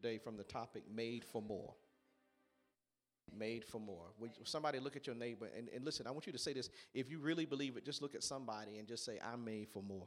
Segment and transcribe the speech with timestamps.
[0.00, 1.74] today from the topic made for more.
[3.36, 4.06] Made for more.
[4.18, 6.70] Would somebody look at your neighbor and, and listen, I want you to say this.
[6.94, 9.82] If you really believe it, just look at somebody and just say, I'm made for
[9.82, 10.06] more.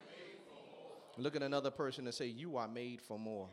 [0.00, 0.08] Made
[0.46, 1.24] for more.
[1.24, 3.48] Look at another person and say, You are made for more.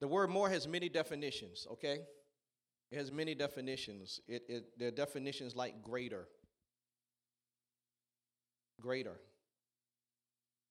[0.00, 2.00] The word more has many definitions, okay?
[2.90, 4.20] It has many definitions.
[4.26, 6.26] It, it, there are definitions like greater.
[8.80, 9.20] Greater.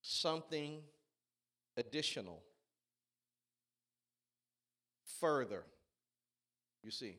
[0.02, 0.80] Something
[1.80, 2.44] additional,
[5.20, 5.64] further.
[6.84, 7.18] You see.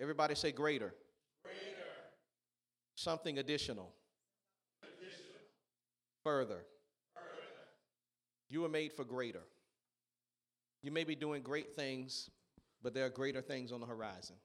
[0.00, 0.94] Everybody say greater.
[1.44, 1.88] Greater.
[2.94, 3.92] Something additional.
[4.82, 5.40] additional.
[6.24, 6.64] Further.
[7.14, 7.68] Further.
[8.48, 9.42] You were made for greater.
[10.82, 12.30] You may be doing great things,
[12.82, 14.36] but there are greater things on the horizon.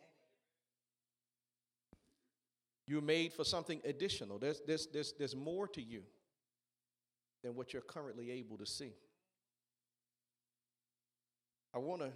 [2.88, 4.38] You're made for something additional.
[4.38, 6.04] There's, there's, there's, there's more to you
[7.46, 8.92] than what you're currently able to see.
[11.76, 12.10] I want to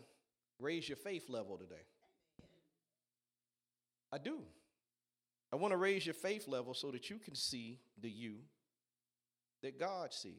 [0.59, 1.83] raise your faith level today.
[4.11, 4.39] I do.
[5.53, 8.37] I want to raise your faith level so that you can see the you
[9.61, 10.33] that God sees.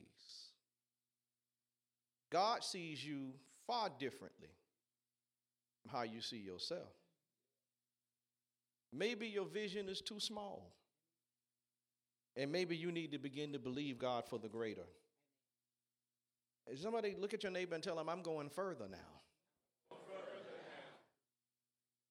[2.32, 3.28] God sees you
[3.68, 4.50] far differently
[5.82, 6.90] from how you see yourself.
[8.92, 10.72] Maybe your vision is too small.
[12.36, 14.86] And maybe you need to begin to believe God for the greater.
[16.76, 19.96] Somebody look at your neighbor and tell him, I'm going further now.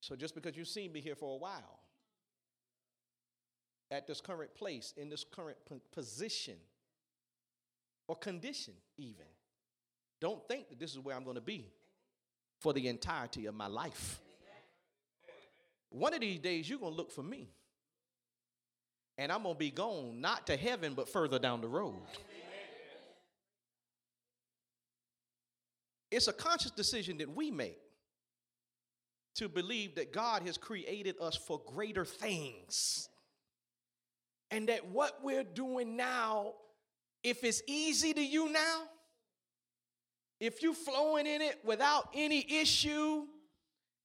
[0.02, 1.80] So just because you've seen me here for a while,
[3.92, 5.58] at this current place, in this current
[5.92, 6.56] position,
[8.08, 9.25] or condition, even,
[10.20, 11.72] don't think that this is where I'm going to be
[12.59, 14.20] for the entirety of my life.
[15.90, 17.50] One of these days, you're going to look for me
[19.20, 22.00] and I'm going to be gone, not to heaven, but further down the road.
[26.09, 27.78] It's a conscious decision that we make
[29.36, 33.09] to believe that God has created us for greater things.
[34.52, 36.53] And that what we're doing now,
[37.22, 38.84] if it's easy to you now,
[40.40, 43.25] if you're flowing in it without any issue,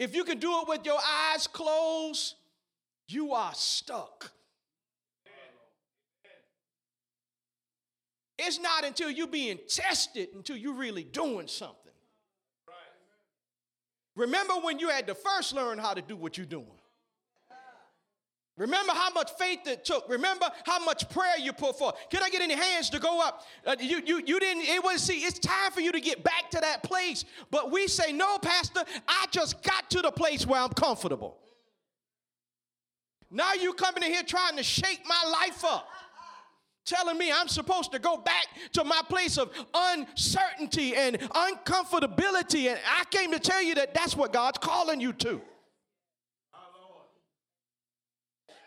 [0.00, 2.34] if you can do it with your eyes closed,
[3.06, 4.32] you are stuck.
[8.46, 11.78] It's not until you're being tested until you're really doing something.
[14.16, 16.66] Remember when you had to first learn how to do what you're doing.
[18.56, 20.08] Remember how much faith it took.
[20.08, 21.96] Remember how much prayer you put forth.
[22.08, 23.44] Can I get any hands to go up?
[23.66, 26.50] Uh, you, you, you didn't, it was, see, it's time for you to get back
[26.52, 27.24] to that place.
[27.50, 31.36] But we say, no, Pastor, I just got to the place where I'm comfortable.
[33.28, 35.88] Now you coming in here trying to shake my life up
[36.84, 42.68] telling me I'm supposed to go back to my place of uncertainty and uncomfortability.
[42.68, 45.40] And I came to tell you that that's what God's calling you to.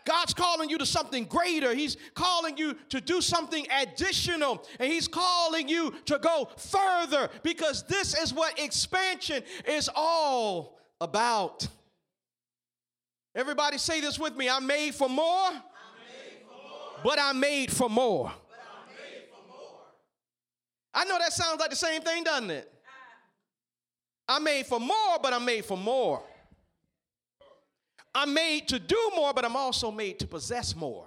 [0.08, 1.76] God's calling you to something greater.
[1.76, 4.66] He's calling you to do something additional.
[4.80, 11.68] And He's calling you to go further because this is what expansion is all about.
[13.36, 15.52] Everybody say this with me I'm made for more
[17.04, 18.32] but I'm made for more.
[20.94, 22.74] I know that sounds like the same thing, doesn't it?
[24.28, 26.22] I'm made for more, but I'm made for more.
[28.14, 31.07] I'm made to do more, but I'm also made to possess more.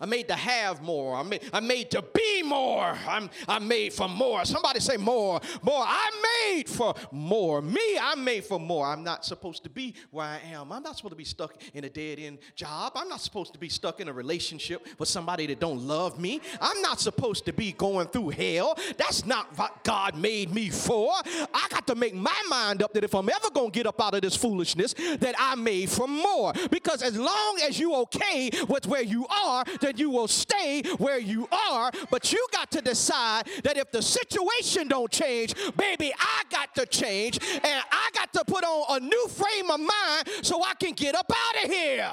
[0.00, 1.16] I'm made to have more.
[1.16, 2.96] I'm made, I'm made to be more.
[3.06, 4.44] I'm, I'm made for more.
[4.44, 5.40] Somebody say more.
[5.62, 5.84] More.
[5.86, 6.12] I'm
[6.52, 7.62] made for more.
[7.62, 8.86] Me, I'm made for more.
[8.86, 10.72] I'm not supposed to be where I am.
[10.72, 12.92] I'm not supposed to be stuck in a dead end job.
[12.94, 16.40] I'm not supposed to be stuck in a relationship with somebody that don't love me.
[16.60, 18.78] I'm not supposed to be going through hell.
[18.96, 21.12] That's not what God made me for.
[21.54, 24.00] I got to make my mind up that if I'm ever going to get up
[24.00, 26.52] out of this foolishness, that I'm made for more.
[26.70, 31.18] Because as long as you okay with where you are, then you will stay where
[31.18, 31.90] you are.
[32.10, 36.86] But you got to decide that if the situation don't change, baby, I got to
[36.86, 40.92] change and I got to put on a new frame of mind so I can
[40.92, 42.12] get up out of here.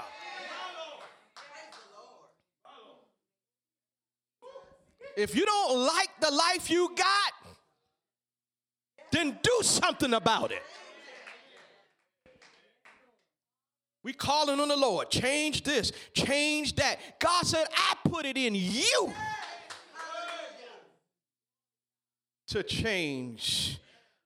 [5.18, 7.34] If you don't like the life you got,
[9.12, 10.63] then do something about it.
[14.03, 15.09] We calling on the Lord.
[15.09, 17.19] Change this, change that.
[17.19, 19.13] God said, I put it in you
[22.48, 23.80] to change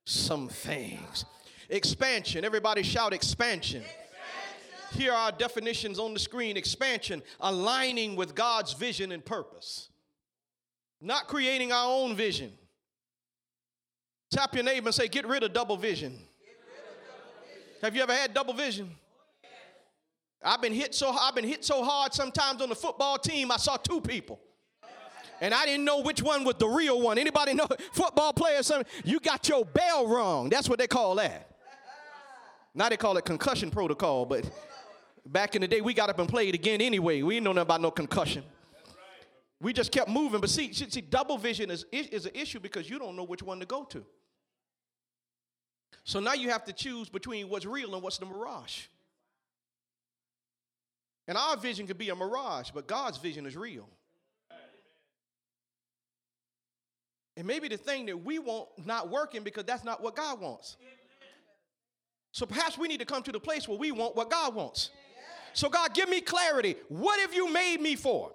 [0.04, 1.24] some things.
[1.68, 2.44] Expansion.
[2.44, 3.82] Everybody shout expansion.
[3.82, 4.98] expansion.
[4.98, 9.90] Here are our definitions on the screen expansion, aligning with God's vision and purpose,
[11.00, 12.52] not creating our own vision
[14.30, 16.18] Tap your neighbor and say, Get rid of double vision.
[17.82, 18.90] Have you ever had double vision?
[20.44, 23.56] I've been hit so I've been hit so hard sometimes on the football team I
[23.56, 24.40] saw two people.
[25.40, 27.18] And I didn't know which one was the real one.
[27.18, 28.90] Anybody know football players something?
[29.04, 30.48] You got your bell wrong.
[30.48, 31.50] That's what they call that.
[32.74, 34.50] Now they call it concussion protocol, but
[35.26, 37.22] back in the day we got up and played again anyway.
[37.22, 38.44] We didn't know nothing about no concussion.
[39.60, 40.40] We just kept moving.
[40.40, 43.60] But see, see, double vision is, is an issue because you don't know which one
[43.60, 44.04] to go to.
[46.04, 48.86] So now you have to choose between what's real and what's the mirage.
[51.28, 53.88] And our vision could be a mirage, but God's vision is real.
[57.36, 60.76] And maybe the thing that we want not working because that's not what God wants.
[62.32, 64.90] So perhaps we need to come to the place where we want what God wants.
[65.52, 66.76] So God, give me clarity.
[66.88, 68.32] What have you made me for?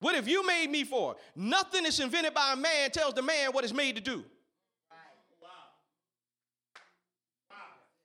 [0.00, 1.16] What have you made me for?
[1.36, 4.24] Nothing is invented by a man tells the man what it's made to do.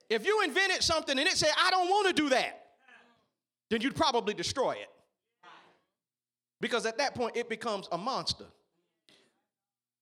[0.09, 2.65] If you invented something and it said, I don't want to do that,
[3.69, 4.89] then you'd probably destroy it.
[6.61, 8.45] Because at that point, it becomes a monster.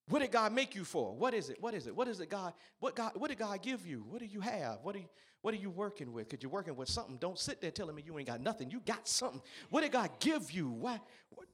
[0.10, 1.16] What did God make you for?
[1.16, 1.58] What is it?
[1.62, 1.96] What is it?
[1.96, 2.54] What is it, God?
[2.80, 3.14] What God?
[3.16, 4.04] What did God give you?
[4.10, 4.80] What do you have?
[4.84, 5.08] What are you,
[5.42, 6.30] what are you working with?
[6.30, 7.18] Because you're working with something.
[7.18, 8.70] Don't sit there telling me you ain't got nothing.
[8.70, 9.42] You got something.
[9.70, 10.70] What did God give you?
[10.70, 11.00] Why?
[11.30, 11.48] What?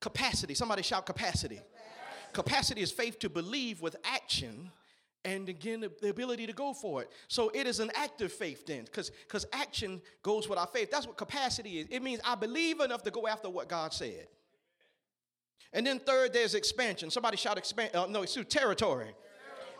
[0.00, 0.54] Capacity.
[0.54, 1.60] Somebody shout capacity.
[2.32, 4.70] Capacity is faith to believe with action
[5.24, 8.66] and again the, the, ability to go for it so it is an active faith
[8.66, 12.34] then because because action goes with our faith that's what capacity is it means i
[12.34, 14.28] believe enough to go after what god said
[15.72, 19.14] and then third there's expansion somebody shout expand uh, no it's through territory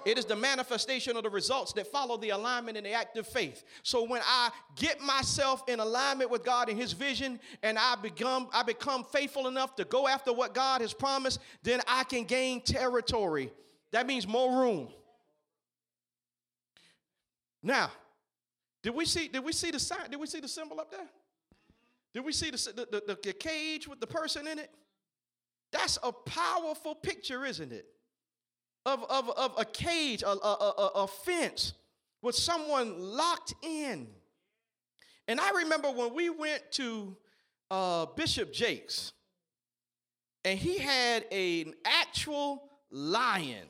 [0.05, 3.65] it is the manifestation of the results that follow the alignment and the active faith.
[3.83, 8.49] So when I get myself in alignment with God and his vision and I become
[8.53, 12.61] I become faithful enough to go after what God has promised, then I can gain
[12.61, 13.53] territory.
[13.91, 14.89] That means more room.
[17.63, 17.91] Now,
[18.83, 20.11] did we see, did we see the sign?
[20.11, 21.09] Did we see the symbol up there?
[22.15, 24.71] Did we see the, the, the, the cage with the person in it?
[25.73, 27.87] That's a powerful picture, isn't it?
[28.87, 31.75] Of, of, of a cage, a, a, a, a fence
[32.23, 34.09] with someone locked in.
[35.27, 37.17] And I remember when we went to
[37.71, 39.13] uh, Bishop Jakes,
[40.45, 43.67] and he had a, an actual lion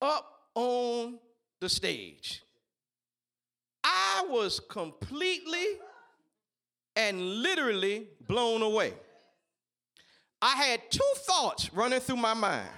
[0.00, 1.18] up on
[1.62, 2.42] the stage.
[3.84, 5.64] I was completely
[6.96, 8.94] and literally blown away.
[10.42, 12.68] I had two thoughts running through my mind.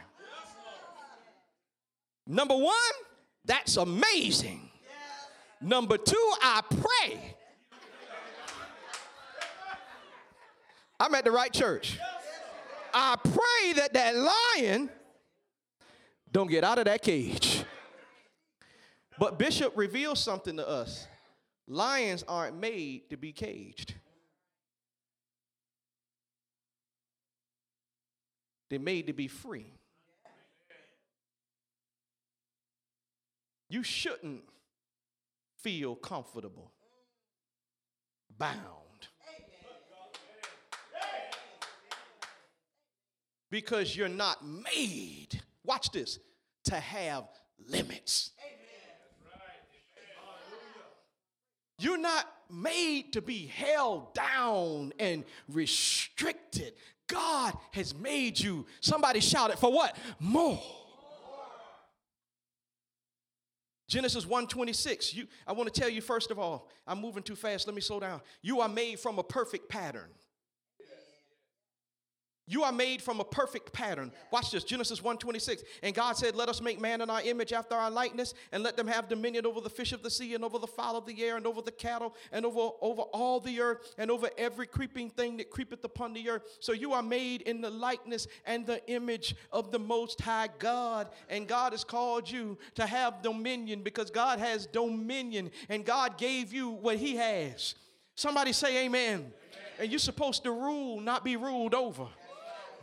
[2.27, 2.75] Number one,
[3.45, 4.69] that's amazing.
[5.63, 7.37] Number two, I pray.
[11.01, 11.99] I'm at the right church.
[12.93, 14.91] I pray that that lion
[16.31, 17.64] don't get out of that cage.
[19.19, 21.07] But Bishop reveals something to us
[21.67, 23.95] lions aren't made to be caged,
[28.71, 29.73] they're made to be free.
[33.71, 34.43] You shouldn't
[35.63, 36.71] feel comfortable,
[38.39, 38.61] bound.
[43.51, 46.19] Because you're not made, watch this,
[46.65, 47.25] to have
[47.69, 48.31] limits.
[51.85, 56.73] You're not made to be held down and restricted.
[57.07, 58.65] God has made you.
[58.81, 59.95] Somebody shouted for what?
[60.19, 60.59] More.
[63.87, 65.13] Genesis 1:26.
[65.13, 67.67] You I want to tell you first of all, I'm moving too fast.
[67.67, 68.23] Let me slow down.
[68.41, 70.09] You are made from a perfect pattern.
[72.47, 74.13] You are made from a perfect pattern.
[74.31, 75.65] Watch this, Genesis 1:26.
[75.83, 78.77] And God said, "Let us make man in our image after our likeness, and let
[78.77, 81.25] them have dominion over the fish of the sea, and over the fowl of the
[81.25, 85.09] air, and over the cattle, and over, over all the earth, and over every creeping
[85.09, 88.87] thing that creepeth upon the earth." So you are made in the likeness and the
[88.91, 91.11] image of the most high God.
[91.31, 96.53] And God has called you to have dominion because God has dominion, and God gave
[96.53, 97.75] you what He has.
[98.17, 99.21] Somebody say amen.
[99.21, 99.33] amen.
[99.79, 102.07] And you're supposed to rule, not be ruled over.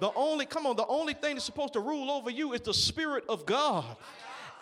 [0.01, 2.73] The only, come on, the only thing that's supposed to rule over you is the
[2.73, 3.85] Spirit of God.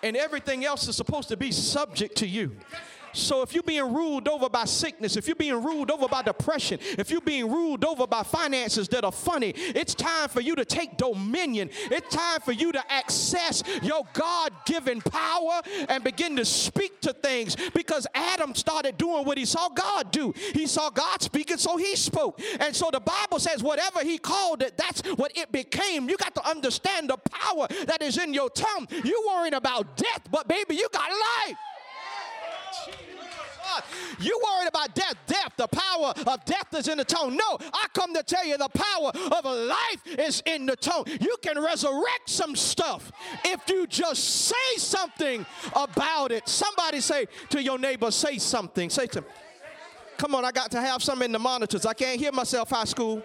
[0.03, 2.57] And everything else is supposed to be subject to you.
[3.13, 6.79] So if you're being ruled over by sickness, if you're being ruled over by depression,
[6.97, 10.65] if you're being ruled over by finances that are funny, it's time for you to
[10.65, 11.69] take dominion.
[11.91, 17.13] It's time for you to access your God given power and begin to speak to
[17.13, 20.33] things because Adam started doing what he saw God do.
[20.53, 22.39] He saw God speaking, so he spoke.
[22.59, 26.09] And so the Bible says, whatever he called it, that's what it became.
[26.09, 28.87] You got to understand the power that is in your tongue.
[29.03, 31.57] You worrying about death, but baby, you got life.
[34.19, 35.15] You worried about death.
[35.27, 37.35] Death, the power of death is in the tongue.
[37.35, 41.05] No, I come to tell you the power of life is in the tongue.
[41.21, 43.11] You can resurrect some stuff
[43.45, 46.47] if you just say something about it.
[46.49, 48.89] Somebody say to your neighbor, say something.
[48.89, 49.31] Say something.
[50.17, 51.85] Come on, I got to have some in the monitors.
[51.85, 53.23] I can't hear myself, high school.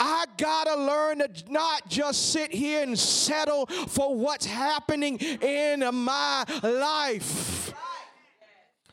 [0.00, 6.44] I gotta learn to not just sit here and settle for what's happening in my
[6.64, 7.72] life.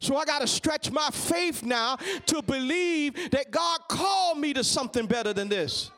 [0.01, 4.63] So I got to stretch my faith now to believe that God called me to
[4.63, 5.91] something better than this.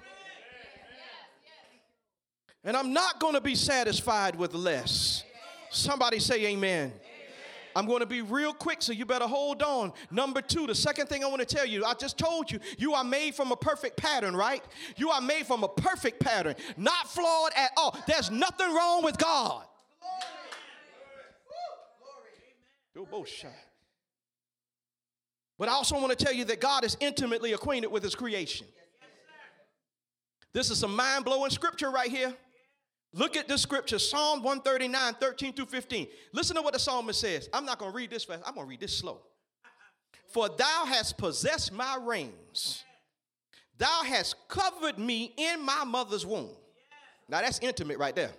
[2.65, 5.23] And I'm not going to be satisfied with less.
[5.71, 6.91] Somebody say amen.
[7.75, 9.93] I'm going to be real quick, so you better hold on.
[10.11, 12.93] Number two, the second thing I want to tell you, I just told you, you
[12.93, 14.63] are made from a perfect pattern, right?
[14.97, 17.97] You are made from a perfect pattern, not flawed at all.
[18.05, 19.63] There's nothing wrong with God.
[22.93, 23.05] Glory.
[23.09, 23.53] Glory.
[25.63, 28.67] But I also want to tell you that God is intimately acquainted with his creation.
[30.51, 32.33] This is some mind blowing scripture right here.
[33.13, 36.07] Look at this scripture, Psalm 139, 13 through 15.
[36.33, 37.47] Listen to what the psalmist says.
[37.53, 39.21] I'm not going to read this fast, I'm going to read this slow.
[40.33, 42.83] For thou hast possessed my reins,
[43.77, 46.49] thou hast covered me in my mother's womb.
[47.29, 48.31] Now that's intimate right there.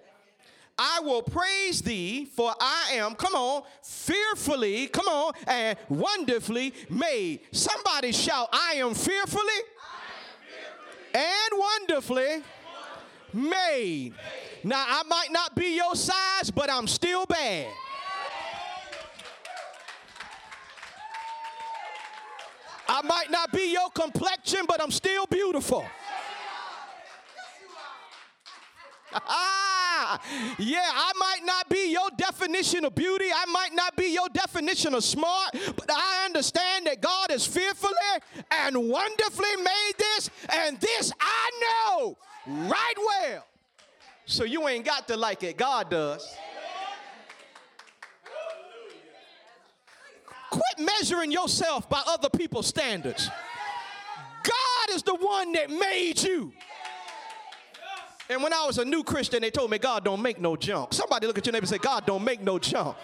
[0.77, 7.41] I will praise thee, for I am, come on, fearfully, come on, and wonderfully made.
[7.53, 12.43] Somebody shout, I am fearfully, I am fearfully and wonderfully
[13.33, 14.15] made.
[14.65, 17.69] Now, I might not be your size, but I'm still bad.
[22.89, 25.85] I might not be your complexion, but I'm still beautiful.
[30.59, 33.27] yeah, I might not be your definition of beauty.
[33.35, 37.93] I might not be your definition of smart, but I understand that God has fearfully
[38.51, 41.51] and wonderfully made this, and this I
[41.97, 43.47] know right well.
[44.27, 46.37] So you ain't got to like it, God does.
[50.51, 53.31] Quit measuring yourself by other people's standards.
[54.43, 56.53] God is the one that made you.
[58.29, 60.95] And when I was a new Christian, they told me God don't make no junk.
[60.95, 62.97] Somebody look at your neighbor and say, God don't make no junk.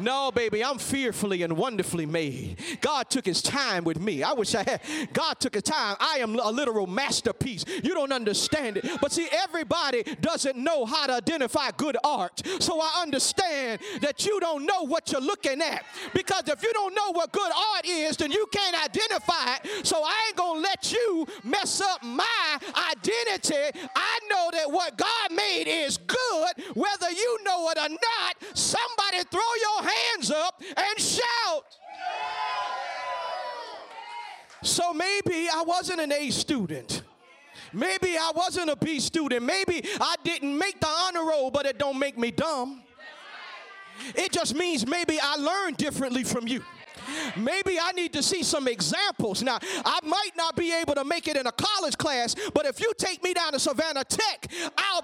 [0.00, 2.58] No, baby, I'm fearfully and wonderfully made.
[2.80, 4.22] God took his time with me.
[4.22, 5.12] I wish I had.
[5.12, 5.96] God took his time.
[6.00, 7.64] I am a literal masterpiece.
[7.82, 9.00] You don't understand it.
[9.00, 12.42] But see, everybody doesn't know how to identify good art.
[12.60, 15.84] So I understand that you don't know what you're looking at.
[16.14, 19.86] Because if you don't know what good art is, then you can't identify it.
[19.86, 22.58] So I ain't going to let you mess up my
[22.92, 23.78] identity.
[23.96, 28.36] I know that what God made is good, whether you know it or not.
[28.54, 31.64] Somebody throw your hands up and shout.
[34.62, 37.02] So maybe I wasn't an A student.
[37.72, 39.42] Maybe I wasn't a B student.
[39.42, 42.82] Maybe I didn't make the honor roll, but it don't make me dumb.
[44.14, 46.62] It just means maybe I learned differently from you.
[47.36, 49.42] Maybe I need to see some examples.
[49.42, 52.80] Now, I might not be able to make it in a college class, but if
[52.80, 55.02] you take me down to Savannah Tech, I'll.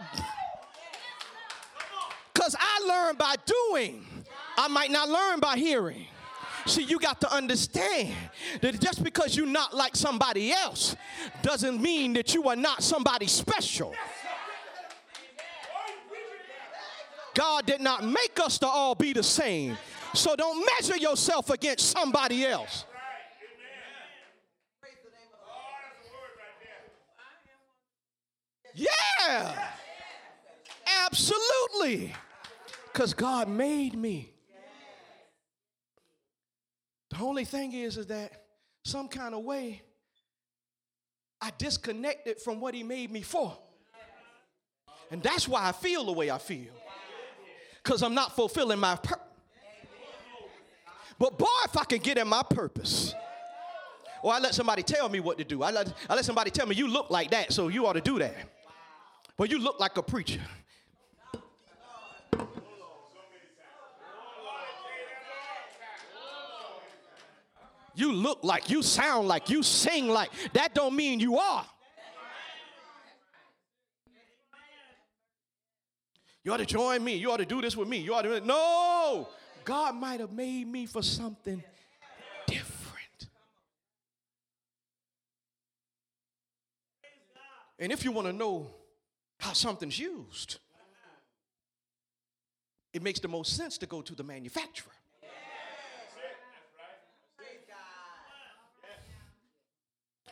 [2.33, 4.05] Because I learn by doing.
[4.57, 6.07] I might not learn by hearing.
[6.67, 8.15] See, you got to understand
[8.63, 10.97] that just because you're not like somebody else
[11.43, 13.95] doesn't mean that you are not somebody special.
[17.35, 19.77] God did not make us to all be the same.
[20.15, 22.85] So don't measure yourself against somebody else.
[28.75, 29.71] Yeah.
[31.05, 32.15] Absolutely.
[32.93, 34.34] Because God made me.
[37.17, 38.33] The only thing is, is that
[38.85, 39.83] some kind of way
[41.41, 43.57] I disconnected from what He made me for.
[45.13, 46.73] And that's why I feel the way I feel.
[47.83, 49.29] Because I'm not fulfilling my purpose.
[51.17, 53.15] But boy, if I can get in my purpose,
[54.21, 55.63] or I let somebody tell me what to do.
[55.63, 58.01] I let, I let somebody tell me, you look like that, so you ought to
[58.01, 58.35] do that.
[59.39, 60.41] Well, you look like a preacher.
[67.95, 70.31] You look like, you sound like, you sing like.
[70.53, 71.67] That don't mean you are.
[76.43, 77.15] You ought to join me.
[77.15, 77.99] You ought to do this with me.
[77.99, 78.41] You ought to.
[78.41, 79.29] No!
[79.65, 81.63] God might have made me for something
[82.47, 83.29] different.
[87.79, 88.71] And if you want to know
[89.39, 90.59] how something's used,
[92.93, 94.93] it makes the most sense to go to the manufacturer.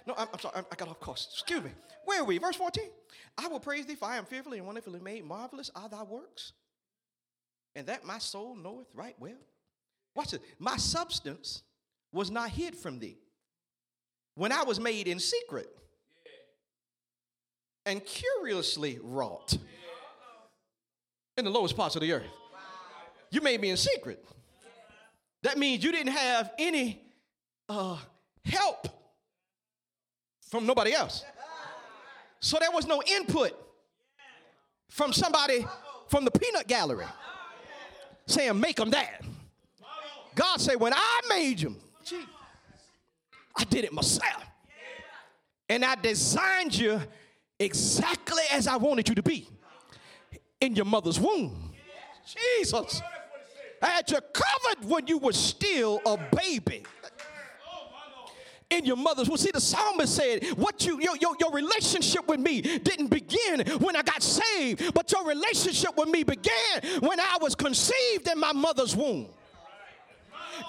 [0.06, 1.28] No, I'm, I'm sorry, I got off course.
[1.32, 1.70] Excuse me.
[2.04, 2.38] Where are we?
[2.38, 2.84] Verse 14.
[3.38, 5.24] I will praise thee, for I am fearfully and wonderfully made.
[5.24, 6.52] Marvelous are thy works,
[7.74, 9.38] and that my soul knoweth right well.
[10.14, 10.42] Watch it.
[10.58, 11.62] My substance
[12.12, 13.18] was not hid from thee
[14.34, 15.68] when I was made in secret
[17.86, 19.56] and curiously wrought
[21.36, 22.26] in the lowest parts of the earth.
[23.30, 24.22] You made me in secret.
[25.42, 27.00] That means you didn't have any
[27.68, 27.96] uh,
[28.44, 28.86] help
[30.52, 31.24] from nobody else.
[32.38, 33.52] So there was no input
[34.90, 35.66] from somebody
[36.08, 37.06] from the peanut gallery
[38.26, 39.22] saying, make them that.
[40.34, 41.76] God said, when I made them,
[43.56, 44.44] I did it myself.
[45.70, 47.00] And I designed you
[47.58, 49.48] exactly as I wanted you to be
[50.60, 51.72] in your mother's womb.
[52.58, 53.00] Jesus.
[53.80, 56.84] I had you covered when you were still a baby
[58.72, 62.40] in your mother's well see the psalmist said what you your, your, your relationship with
[62.40, 67.36] me didn't begin when i got saved but your relationship with me began when i
[67.40, 69.26] was conceived in my mother's womb.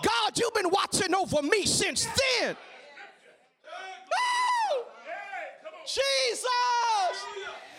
[0.01, 2.05] God you've been watching over me since
[2.41, 2.55] then.
[5.85, 6.47] Jesus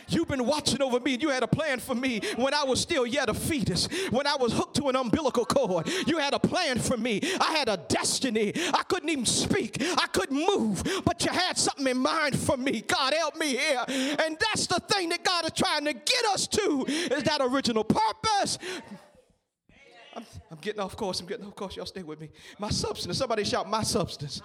[0.09, 2.81] You've been watching over me and you had a plan for me when I was
[2.81, 5.89] still yet a fetus, when I was hooked to an umbilical cord.
[6.07, 7.21] You had a plan for me.
[7.41, 8.53] I had a destiny.
[8.73, 12.83] I couldn't even speak, I couldn't move, but you had something in mind for me.
[12.83, 13.85] God, help me here.
[13.89, 17.85] And that's the thing that God is trying to get us to is that original
[17.85, 18.59] purpose.
[20.15, 21.21] I'm, I'm getting off course.
[21.21, 21.77] I'm getting off course.
[21.77, 22.31] Y'all stay with me.
[22.59, 23.19] My substance.
[23.19, 24.43] Somebody shout, My substance.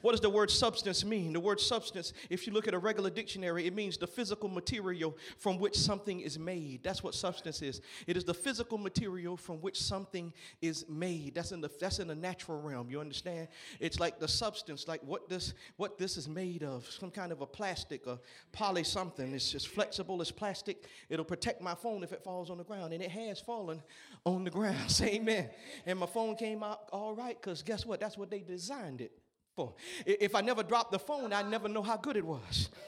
[0.00, 1.32] What does the word substance mean?
[1.32, 5.16] The word substance, if you look at a regular dictionary, it means the physical material
[5.38, 6.82] from which something is made.
[6.82, 7.80] That's what substance is.
[8.06, 11.34] It is the physical material from which something is made.
[11.34, 12.90] That's in the that's in the natural realm.
[12.90, 13.48] You understand?
[13.80, 17.40] It's like the substance, like what this what this is made of, some kind of
[17.40, 18.18] a plastic or
[18.52, 19.32] poly something.
[19.32, 20.84] It's just flexible as plastic.
[21.08, 23.82] It'll protect my phone if it falls on the ground, and it has fallen
[24.24, 24.78] on the ground.
[24.90, 25.50] Say amen.
[25.86, 28.00] And my phone came out all right because guess what?
[28.00, 29.21] That's what they designed it
[29.54, 29.74] for.
[30.06, 32.70] If I never dropped the phone, I'd never know how good it was.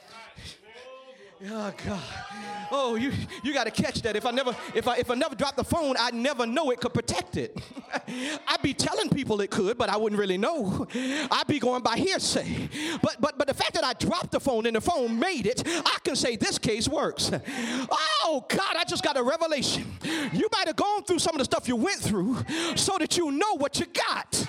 [1.47, 2.01] Oh God.
[2.71, 3.11] Oh, you
[3.43, 4.15] you got to catch that.
[4.15, 6.79] If I never if I if I never dropped the phone, I'd never know it
[6.79, 7.59] could protect it.
[8.47, 10.87] I'd be telling people it could, but I wouldn't really know.
[10.95, 12.69] I'd be going by hearsay.
[13.01, 15.61] But but but the fact that I dropped the phone and the phone made it,
[15.67, 17.29] I can say this case works.
[17.91, 19.85] Oh God, I just got a revelation.
[20.31, 22.37] You might have gone through some of the stuff you went through
[22.77, 24.44] so that you know what you got.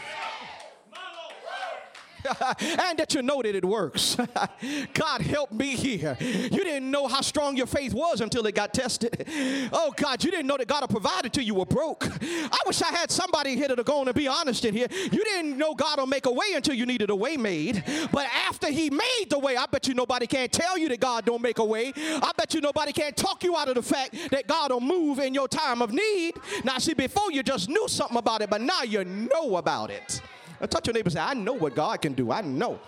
[2.61, 4.17] and that you know that it works.
[4.95, 6.17] God help me here.
[6.21, 9.27] You didn't know how strong your faith was until it got tested.
[9.73, 12.07] Oh God, you didn't know that God had provided till you were broke.
[12.07, 14.89] I wish I had somebody here to go on and be honest in here.
[14.91, 17.83] You didn't know God will make a way until you needed a way made.
[18.13, 21.25] But after He made the way, I bet you nobody can't tell you that God
[21.25, 21.93] don't make a way.
[21.97, 25.19] I bet you nobody can't talk you out of the fact that God will move
[25.19, 26.35] in your time of need.
[26.65, 30.21] Now, see, before you just knew something about it, but now you know about it.
[30.61, 32.31] I touch your neighbor say, I know what God can do.
[32.31, 32.81] I know.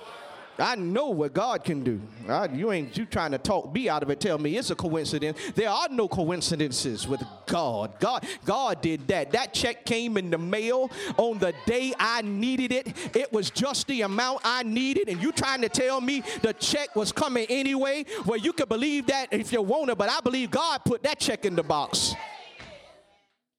[0.60, 2.00] I know what God can do.
[2.28, 4.18] Uh, you ain't you trying to talk me out of it.
[4.18, 5.38] Tell me it's a coincidence.
[5.54, 7.92] There are no coincidences with God.
[8.00, 9.30] God, God did that.
[9.30, 13.16] That check came in the mail on the day I needed it.
[13.16, 16.96] It was just the amount I needed, and you trying to tell me the check
[16.96, 18.04] was coming anyway?
[18.26, 21.20] Well, you can believe that if you want it, but I believe God put that
[21.20, 22.14] check in the box.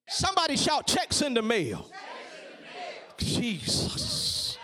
[0.07, 1.89] Somebody shout checks in the mail.
[3.19, 4.57] Jesus.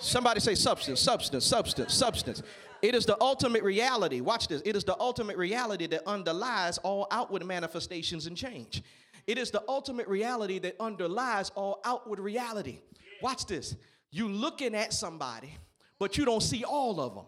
[0.00, 2.42] Somebody say substance, substance, substance, substance.
[2.82, 4.20] It is the ultimate reality.
[4.20, 4.60] Watch this.
[4.64, 8.82] It is the ultimate reality that underlies all outward manifestations and change.
[9.26, 12.80] It is the ultimate reality that underlies all outward reality.
[13.22, 13.76] Watch this.
[14.10, 15.56] You looking at somebody,
[15.98, 17.24] but you don't see all of them.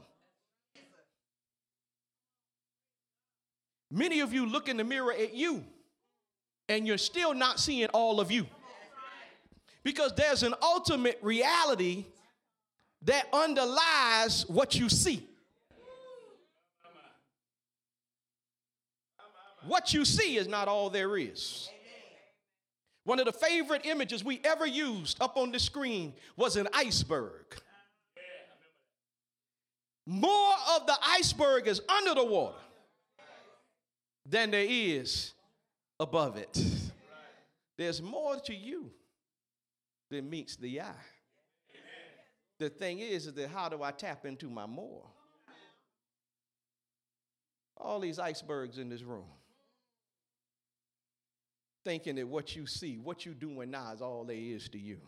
[3.90, 5.64] Many of you look in the mirror at you,
[6.68, 8.46] and you're still not seeing all of you.
[9.84, 12.06] Because there's an ultimate reality
[13.02, 15.22] that underlies what you see.
[19.66, 21.68] What you see is not all there is.
[23.04, 27.44] One of the favorite images we ever used up on the screen was an iceberg.
[30.06, 32.56] More of the iceberg is under the water
[34.26, 35.32] than there is
[36.00, 36.62] above it.
[37.76, 38.90] There's more to you
[40.10, 40.92] than meets the eye.
[42.58, 45.04] The thing is, is that how do I tap into my more?
[47.76, 49.26] All these icebergs in this room.
[51.84, 54.98] Thinking that what you see, what you doing now is all there is to you.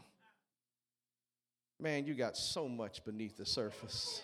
[1.80, 4.22] Man, you got so much beneath the surface.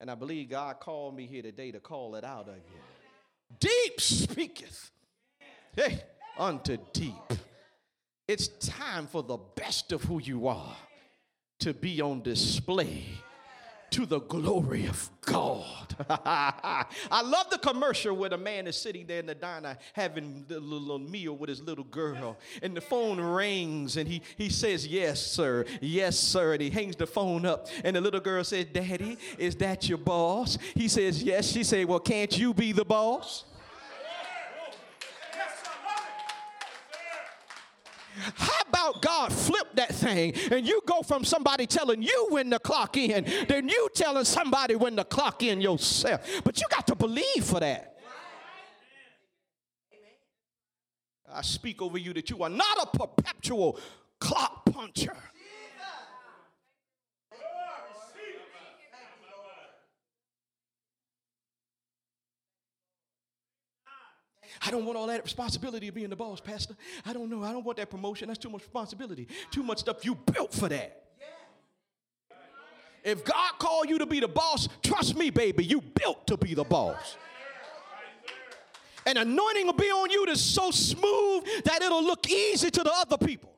[0.00, 3.58] And I believe God called me here today to call it out you.
[3.60, 4.90] Deep speaketh.
[5.74, 6.02] Hey,
[6.38, 7.14] unto deep.
[8.28, 10.76] It's time for the best of who you are
[11.60, 13.04] to be on display
[13.90, 15.94] to the glory of God.
[16.10, 20.58] I love the commercial where the man is sitting there in the diner having the
[20.58, 25.24] little meal with his little girl, and the phone rings, and he, he says, Yes,
[25.24, 26.54] sir, yes, sir.
[26.54, 29.98] And he hangs the phone up, and the little girl says, Daddy, is that your
[29.98, 30.58] boss?
[30.74, 31.50] He says, Yes.
[31.50, 33.44] She said, Well, can't you be the boss?
[38.34, 42.58] How about God flip that thing and you go from somebody telling you when to
[42.58, 46.22] clock in, then you telling somebody when to clock in yourself.
[46.44, 47.96] But you got to believe for that.
[51.32, 53.78] I speak over you that you are not a perpetual
[54.18, 55.16] clock puncher.
[64.62, 66.76] I don't want all that responsibility of being the boss, Pastor.
[67.04, 67.42] I don't know.
[67.42, 68.28] I don't want that promotion.
[68.28, 69.28] That's too much responsibility.
[69.50, 70.04] Too much stuff.
[70.04, 71.02] You built for that.
[73.04, 76.54] If God called you to be the boss, trust me, baby, you built to be
[76.54, 77.16] the boss.
[79.06, 82.92] And anointing will be on you that's so smooth that it'll look easy to the
[82.92, 83.52] other people.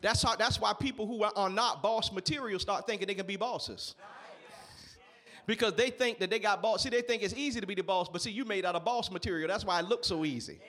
[0.00, 3.36] That's how that's why people who are not boss material start thinking they can be
[3.36, 3.94] bosses
[5.46, 6.82] because they think that they got boss.
[6.82, 8.84] See, they think it's easy to be the boss, but see, you made out of
[8.84, 9.48] boss material.
[9.48, 10.60] That's why it looks so easy.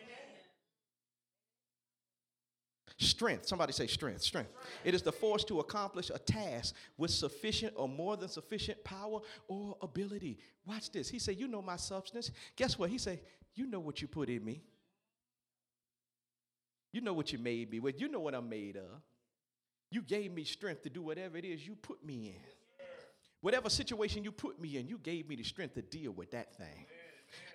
[2.97, 3.47] Strength.
[3.47, 4.21] Somebody say strength.
[4.21, 4.51] Strength.
[4.83, 9.19] It is the force to accomplish a task with sufficient or more than sufficient power
[9.47, 10.37] or ability.
[10.65, 11.09] Watch this.
[11.09, 12.31] He said, You know my substance.
[12.55, 12.89] Guess what?
[12.89, 13.19] He said,
[13.55, 14.61] You know what you put in me.
[16.91, 17.99] You know what you made me with.
[17.99, 19.01] You know what I'm made of.
[19.89, 22.62] You gave me strength to do whatever it is you put me in.
[23.43, 26.55] Whatever situation you put me in, you gave me the strength to deal with that
[26.55, 26.85] thing.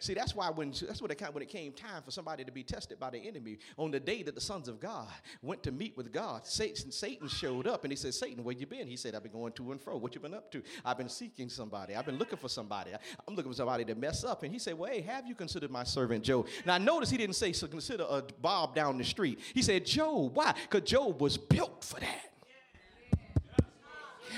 [0.00, 2.62] See, that's why when that's what it when it came time for somebody to be
[2.62, 5.08] tested by the enemy on the day that the sons of God
[5.40, 8.66] went to meet with God, Satan, Satan showed up and he said, Satan, where you
[8.66, 8.86] been?
[8.86, 9.96] He said, I've been going to and fro.
[9.96, 10.62] What you been up to?
[10.84, 11.94] I've been seeking somebody.
[11.94, 12.90] I've been looking for somebody.
[13.26, 14.42] I'm looking for somebody to mess up.
[14.42, 16.48] And he said, Well, hey, have you considered my servant Job?
[16.66, 19.40] Now notice he didn't say so consider a Bob down the street.
[19.54, 20.34] He said, Job.
[20.34, 20.54] Why?
[20.68, 22.28] Because Job was built for that.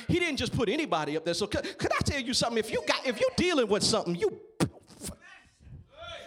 [0.09, 1.35] He didn't just put anybody up there.
[1.35, 2.59] So could, could I tell you something?
[2.59, 5.16] If you got, if you're dealing with something, you built for,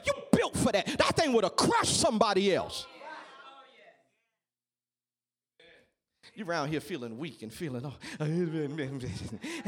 [0.05, 0.85] you built for that.
[0.85, 2.87] That thing would have crushed somebody else.
[6.35, 7.93] You're around here feeling weak and feeling oh,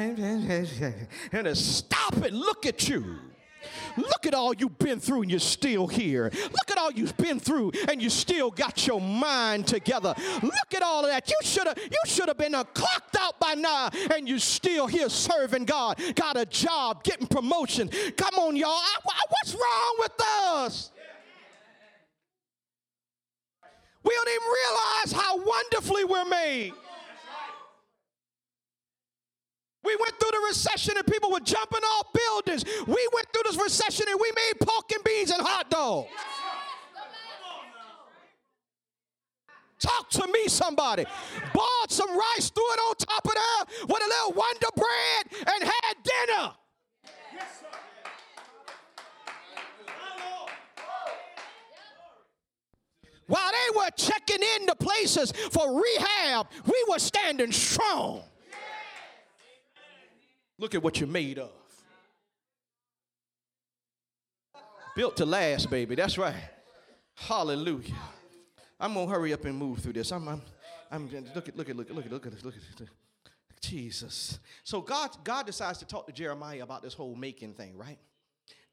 [1.32, 2.34] and stop it.
[2.34, 3.20] Look at you.
[3.98, 6.32] Look at all you've been through and you're still here.
[6.34, 10.14] Look at all you've been through and you still got your mind together.
[10.42, 11.30] Look at all of that.
[11.30, 15.10] You should have you should have been clocked out by now and you're still here
[15.10, 16.00] serving God.
[16.16, 17.90] Got a job, getting promotion.
[18.18, 18.70] Come on, y'all.
[18.70, 20.92] I, I, what's wrong with us?
[24.04, 26.74] We don't even realize how wonderfully we're made.
[29.86, 32.66] We went through the recession and people were jumping off buildings.
[32.88, 36.10] We went through this recession and we made pork and beans and hot dogs.
[39.80, 41.06] Talk to me, somebody.
[41.54, 45.64] Bought some rice, threw it on top of that with a little Wonder Bread and
[45.64, 46.52] had dinner.
[53.28, 58.24] While they were checking into places for rehab, we were standing strong.
[60.58, 61.52] Look at what you're made of.
[64.96, 65.96] Built to last, baby.
[65.96, 66.36] That's right.
[67.16, 67.94] Hallelujah.
[68.80, 70.12] I'm gonna hurry up and move through this.
[70.12, 70.42] I'm, I'm,
[70.92, 72.88] I'm look at, look at, look at, look at, look at, this, look at,
[73.62, 74.40] Jesus.
[74.64, 77.98] So God, God decides to talk to Jeremiah about this whole making thing, right?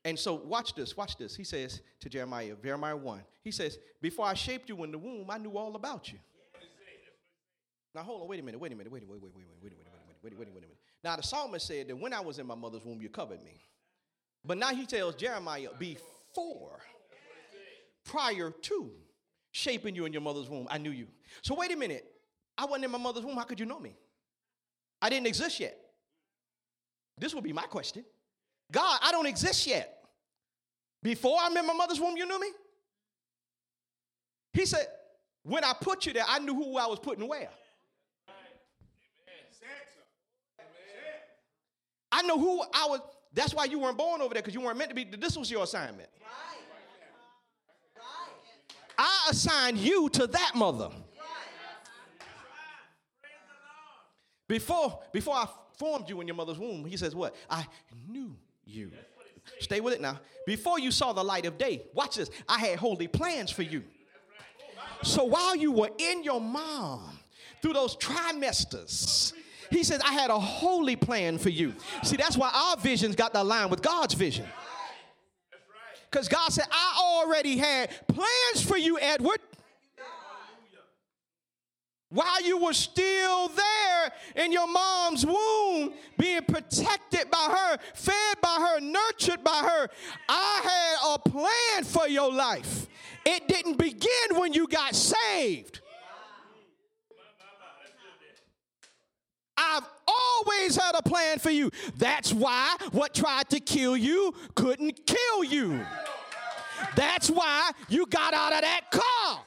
[0.04, 1.34] And so watch this, watch this.
[1.34, 5.30] He says to Jeremiah, Jeremiah 1, he says, Before I shaped you in the womb,
[5.30, 6.18] I knew all about you.
[7.94, 9.62] Now hold on, wait a minute, wait a minute, wait, wait, wait, wait, wait, wait,
[9.62, 10.78] wait, wait, wait, wait, wait, wait a minute.
[11.04, 13.60] Now, the psalmist said that when I was in my mother's womb, you covered me.
[14.44, 16.80] But now he tells Jeremiah, before
[18.04, 18.90] prior to
[19.52, 21.06] shaping you in your mother's womb, I knew you.
[21.42, 22.04] So wait a minute.
[22.56, 23.36] I wasn't in my mother's womb.
[23.36, 23.94] How could you know me?
[25.00, 25.76] I didn't exist yet.
[27.18, 28.04] This will be my question.
[28.70, 29.98] God, I don't exist yet.
[31.02, 32.48] Before I'm in my mother's womb, you knew me?
[34.52, 34.86] He said,
[35.42, 37.48] when I put you there, I knew who I was putting where.
[42.12, 43.01] I know who I was.
[43.33, 45.05] That's why you weren't born over there because you weren't meant to be.
[45.05, 46.11] This was your assignment.
[48.98, 50.90] I assigned you to that mother.
[54.46, 55.46] Before, before I
[55.79, 57.35] formed you in your mother's womb, he says, What?
[57.48, 57.66] I
[58.07, 58.92] knew you.
[59.61, 60.20] Stay with it now.
[60.46, 62.31] Before you saw the light of day, watch this.
[62.48, 63.83] I had holy plans for you.
[65.03, 67.18] So while you were in your mom,
[67.61, 69.33] through those trimesters,
[69.74, 71.74] he says, I had a holy plan for you.
[72.02, 74.46] See, that's why our visions got to align with God's vision.
[76.11, 79.38] Because God said, I already had plans for you, Edward.
[82.11, 84.12] While you were still there
[84.44, 89.88] in your mom's womb, being protected by her, fed by her, nurtured by her,
[90.28, 92.87] I had a plan for your life.
[93.24, 95.80] It didn't begin when you got saved.
[99.56, 101.70] I've always had a plan for you.
[101.96, 105.84] That's why what tried to kill you couldn't kill you.
[106.96, 109.44] That's why you got out of that car.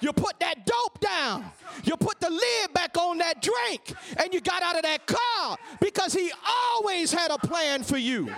[0.00, 1.50] You put that dope down.
[1.82, 5.56] You put the lid back on that drink and you got out of that car
[5.80, 8.32] because he always had a plan for you.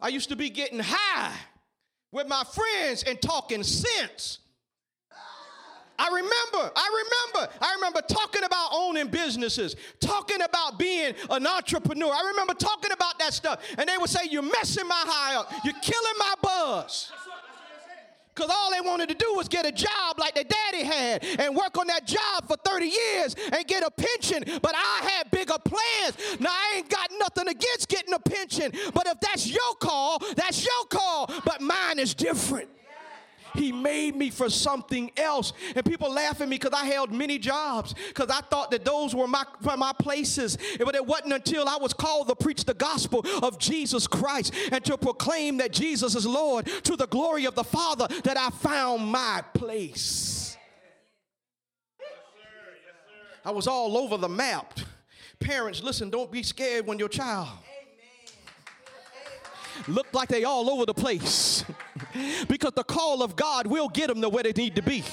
[0.00, 1.34] I used to be getting high
[2.12, 4.38] with my friends and talking sense.
[5.98, 12.12] I remember, I remember, I remember talking about owning businesses, talking about being an entrepreneur.
[12.12, 13.60] I remember talking about that stuff.
[13.76, 17.10] And they would say, You're messing my high up, you're killing my buzz.
[18.38, 21.56] Because all they wanted to do was get a job like their daddy had and
[21.56, 24.44] work on that job for 30 years and get a pension.
[24.62, 26.38] But I had bigger plans.
[26.38, 28.70] Now, I ain't got nothing against getting a pension.
[28.94, 31.32] But if that's your call, that's your call.
[31.44, 32.68] But mine is different.
[33.58, 35.52] He made me for something else.
[35.74, 39.14] And people laugh at me because I held many jobs because I thought that those
[39.14, 40.56] were my, my places.
[40.78, 44.84] But it wasn't until I was called to preach the gospel of Jesus Christ and
[44.84, 49.10] to proclaim that Jesus is Lord to the glory of the Father that I found
[49.10, 50.56] my place.
[53.44, 54.78] I was all over the map.
[55.40, 57.48] Parents, listen, don't be scared when your child
[59.86, 61.64] look like they all over the place
[62.48, 65.04] because the call of God will get them to where they need to be.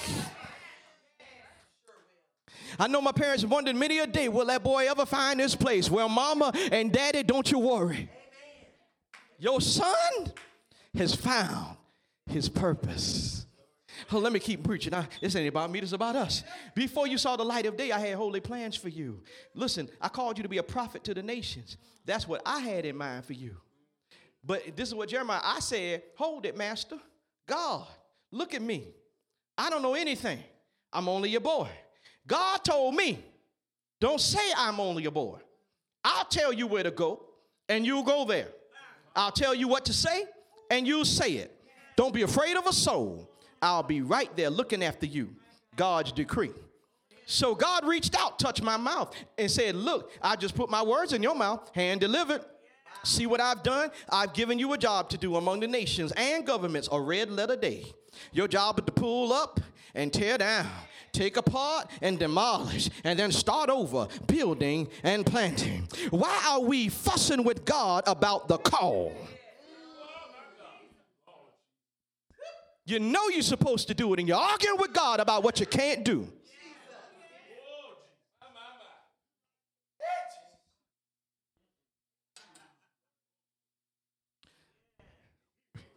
[2.77, 5.89] I know my parents wondered many a day, will that boy ever find his place?
[5.89, 8.09] Well, mama and daddy, don't you worry.
[9.39, 10.31] Your son
[10.97, 11.77] has found
[12.27, 13.45] his purpose.
[14.11, 14.93] Oh, let me keep preaching.
[14.93, 16.43] I, this ain't about me, this is about us.
[16.75, 19.21] Before you saw the light of day, I had holy plans for you.
[19.53, 21.77] Listen, I called you to be a prophet to the nations.
[22.05, 23.57] That's what I had in mind for you.
[24.45, 26.97] But this is what Jeremiah, I said, hold it, master.
[27.47, 27.87] God,
[28.31, 28.87] look at me.
[29.57, 30.39] I don't know anything.
[30.93, 31.69] I'm only your boy.
[32.27, 33.23] God told me,
[33.99, 35.39] don't say I'm only a boy.
[36.03, 37.25] I'll tell you where to go,
[37.67, 38.49] and you'll go there.
[39.15, 40.25] I'll tell you what to say,
[40.69, 41.51] and you'll say it.
[41.95, 43.29] Don't be afraid of a soul.
[43.61, 45.29] I'll be right there looking after you.
[45.75, 46.51] God's decree.
[47.25, 51.13] So God reached out, touched my mouth, and said, Look, I just put my words
[51.13, 52.41] in your mouth, hand delivered.
[53.03, 53.91] See what I've done?
[54.09, 57.55] I've given you a job to do among the nations and governments, a red letter
[57.55, 57.85] day.
[58.31, 59.59] Your job is to pull up
[59.93, 60.67] and tear down,
[61.11, 65.87] take apart and demolish, and then start over, building and planting.
[66.09, 69.13] Why are we fussing with God about the call?
[72.85, 75.65] You know you're supposed to do it, and you're arguing with God about what you
[75.65, 76.27] can't do.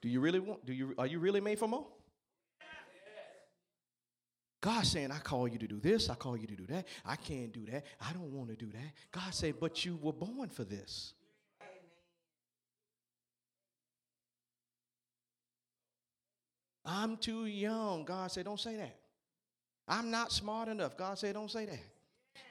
[0.01, 0.65] Do you really want?
[0.65, 1.87] Do you are you really made for more?
[4.61, 6.89] God saying, I call you to do this, I call you to do that.
[7.05, 7.85] I can't do that.
[8.01, 8.93] I don't want to do that.
[9.13, 11.15] God said, but you were born for this.
[16.85, 18.05] I'm too young.
[18.05, 18.97] God said, don't say that.
[19.87, 20.97] I'm not smart enough.
[20.97, 21.81] God said, don't say that.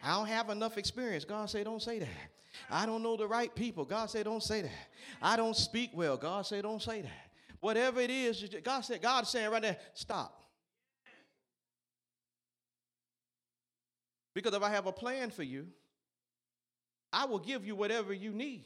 [0.02, 1.26] I don't have enough experience.
[1.26, 2.08] God said, don't say that.
[2.70, 3.84] I don't know the right people.
[3.84, 4.72] God said, don't say that.
[5.22, 6.18] I don't speak well.
[6.18, 7.27] God said, don't say that.
[7.60, 10.44] Whatever it is, God said, God's saying right there, stop.
[14.34, 15.68] Because if I have a plan for you,
[17.12, 18.66] I will give you whatever you need.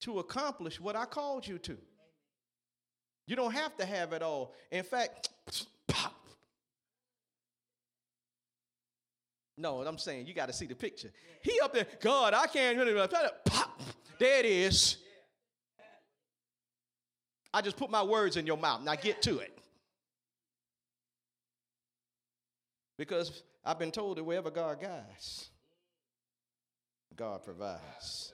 [0.00, 1.76] to accomplish what I called you to.
[3.26, 4.54] You don't have to have it all.
[4.70, 5.30] In fact.
[9.60, 11.10] No, I'm saying you got to see the picture.
[11.42, 12.94] He up there, God, I can't really
[13.44, 13.82] pop.
[14.16, 14.98] There it is.
[17.52, 18.82] I just put my words in your mouth.
[18.82, 19.56] Now get to it.
[22.98, 25.50] Because I've been told that wherever God guides,
[27.16, 28.32] God provides.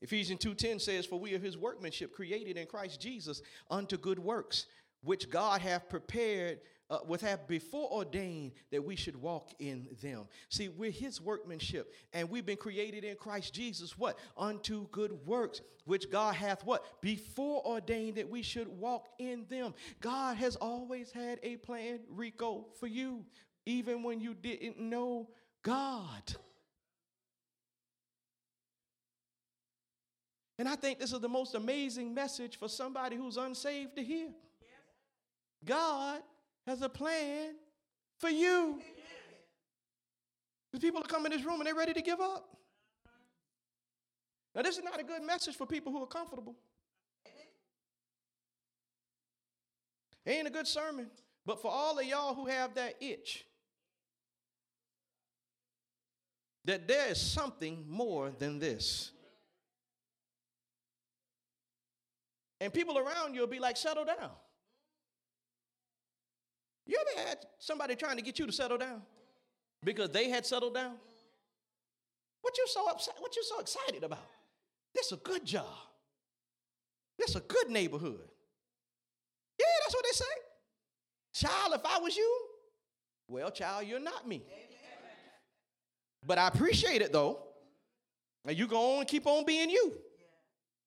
[0.00, 4.66] Ephesians 2:10 says, For we are his workmanship created in Christ Jesus unto good works,
[5.02, 6.60] which God hath prepared,
[6.92, 10.26] uh, with have before ordained that we should walk in them.
[10.50, 14.18] See, we're his workmanship, and we've been created in Christ Jesus, what?
[14.36, 17.00] Unto good works, which God hath what?
[17.00, 19.72] Before ordained that we should walk in them.
[20.00, 23.24] God has always had a plan, Rico, for you,
[23.64, 25.30] even when you didn't know
[25.62, 26.36] God.
[30.58, 34.28] And I think this is the most amazing message for somebody who's unsaved to hear.
[35.64, 36.20] God
[36.66, 37.54] has a plan
[38.18, 38.80] for you.
[40.70, 42.48] Because people are coming in this room and they're ready to give up.
[44.54, 46.54] Now, this is not a good message for people who are comfortable.
[50.24, 51.10] It ain't a good sermon.
[51.44, 53.44] But for all of y'all who have that itch,
[56.64, 59.10] that there is something more than this.
[62.60, 64.30] And people around you will be like, settle down.
[66.86, 69.02] You ever had somebody trying to get you to settle down
[69.84, 70.94] because they had settled down?
[72.40, 73.14] What you so upset?
[73.18, 74.26] What you so excited about?
[74.94, 75.66] This a good job.
[77.18, 78.28] This a good neighborhood.
[79.58, 81.46] Yeah, that's what they say.
[81.48, 82.38] Child, if I was you,
[83.28, 84.42] well, child, you're not me.
[86.24, 87.38] But I appreciate it though.
[88.44, 89.94] And you go on and keep on being you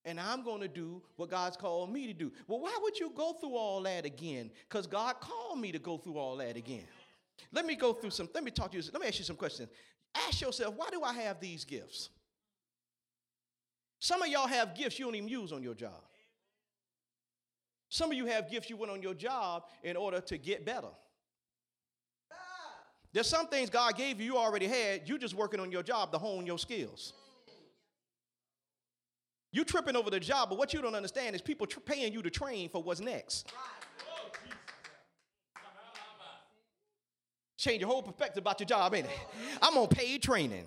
[0.06, 2.32] and I'm going to do what God's called me to do.
[2.48, 4.52] Well, why would you go through all that again?
[4.70, 6.88] Because God called me to go through all that again.
[7.52, 9.36] Let me go through some, let me talk to you, let me ask you some
[9.36, 9.70] questions.
[10.28, 12.10] Ask yourself, why do I have these gifts?
[14.00, 16.02] Some of y'all have gifts you don't even use on your job.
[17.90, 20.90] Some of you have gifts you went on your job in order to get better.
[23.14, 26.12] There's some things God gave you, you already had, you're just working on your job
[26.12, 27.14] to hone your skills.
[29.56, 32.22] You tripping over the job, but what you don't understand is people tr- paying you
[32.22, 33.54] to train for what's next.
[37.58, 39.18] Change your whole perspective about your job, ain't it?
[39.62, 40.66] I'm on paid training.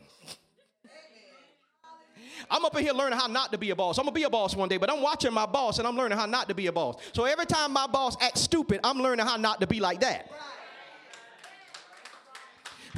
[2.51, 3.98] I'm up in here learning how not to be a boss.
[3.98, 6.16] I'm gonna be a boss one day, but I'm watching my boss and I'm learning
[6.16, 6.96] how not to be a boss.
[7.12, 10.31] So every time my boss acts stupid, I'm learning how not to be like that.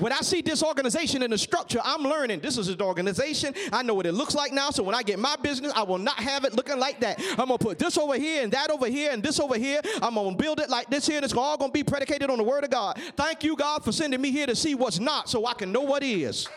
[0.01, 3.55] When I see disorganization in the structure, I'm learning this is an organization.
[3.71, 4.71] I know what it looks like now.
[4.71, 7.21] So when I get my business, I will not have it looking like that.
[7.33, 9.83] I'm gonna put this over here and that over here and this over here.
[10.01, 12.45] I'm gonna build it like this here, and it's all gonna be predicated on the
[12.45, 12.99] word of God.
[13.17, 15.83] Thank you, God, for sending me here to see what's not so I can know
[15.83, 16.49] what is.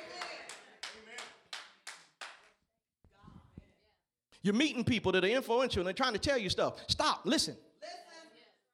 [4.41, 6.75] You're meeting people that are influential and they're trying to tell you stuff.
[6.87, 7.55] Stop, listen.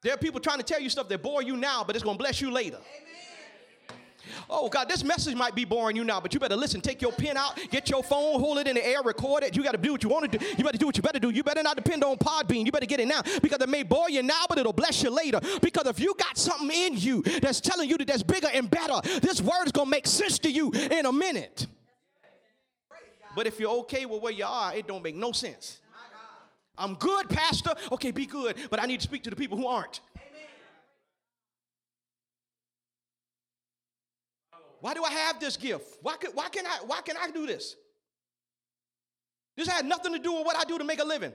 [0.01, 2.17] There are people trying to tell you stuff that bore you now, but it's going
[2.17, 2.77] to bless you later.
[4.51, 6.81] Oh, God, this message might be boring you now, but you better listen.
[6.81, 9.55] Take your pen out, get your phone, hold it in the air, record it.
[9.55, 10.43] You got to do what you want to do.
[10.57, 11.29] You better do what you better do.
[11.29, 12.65] You better not depend on Podbean.
[12.65, 15.11] You better get it now because it may bore you now, but it'll bless you
[15.11, 15.39] later.
[15.61, 18.99] Because if you got something in you that's telling you that that's bigger and better,
[19.19, 21.67] this word is going to make sense to you in a minute.
[23.35, 25.79] But if you're okay with where you are, it don't make no sense.
[26.75, 27.73] I'm good, Pastor.
[27.91, 29.99] Okay, be good, but I need to speak to the people who aren't.
[34.81, 35.97] Why do I have this gift?
[36.01, 37.75] Why can, why can, I, why can I do this?
[39.57, 41.33] This had nothing to do with what I do to make a living.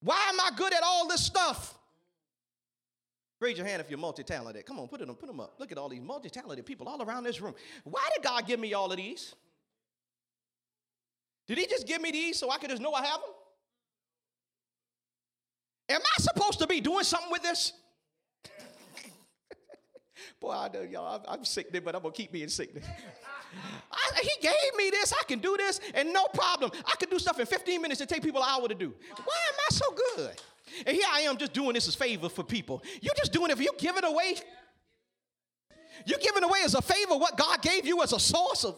[0.00, 1.78] Why am I good at all this stuff?
[3.40, 4.66] Raise your hand if you're multi-talented.
[4.66, 5.54] Come on, put it them, put them up.
[5.58, 7.54] Look at all these multi-talented people all around this room.
[7.84, 9.34] Why did God give me all of these?
[11.46, 13.30] Did he just give me these so I could just know I have them?
[15.90, 17.72] Am I supposed to be doing something with this?
[20.40, 22.74] Boy, I know y'all, I'm, I'm sick, but I'm gonna keep being sick.
[23.92, 26.70] I, he gave me this, I can do this, and no problem.
[26.86, 28.92] I can do stuff in 15 minutes that take people an hour to do.
[29.24, 29.84] Why am I so
[30.16, 30.30] good?
[30.86, 32.82] And here I am just doing this as favor for people.
[33.00, 34.36] You're just doing it, you give it away.
[36.06, 38.76] You're giving away as a favor what God gave you as a source of.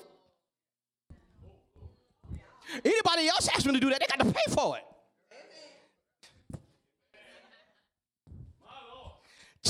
[2.85, 4.85] Anybody else asks me to do that, they got to pay for it.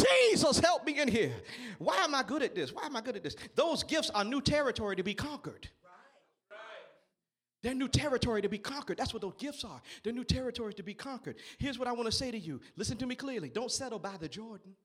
[0.04, 1.34] Jesus, help me in here.
[1.78, 2.72] Why am I good at this?
[2.72, 3.36] Why am I good at this?
[3.54, 5.68] Those gifts are new territory to be conquered.
[7.62, 8.98] They're new territory to be conquered.
[8.98, 9.80] That's what those gifts are.
[10.04, 11.36] They're new territory to be conquered.
[11.58, 12.60] Here's what I want to say to you.
[12.76, 13.48] Listen to me clearly.
[13.48, 14.76] Don't settle by the Jordan.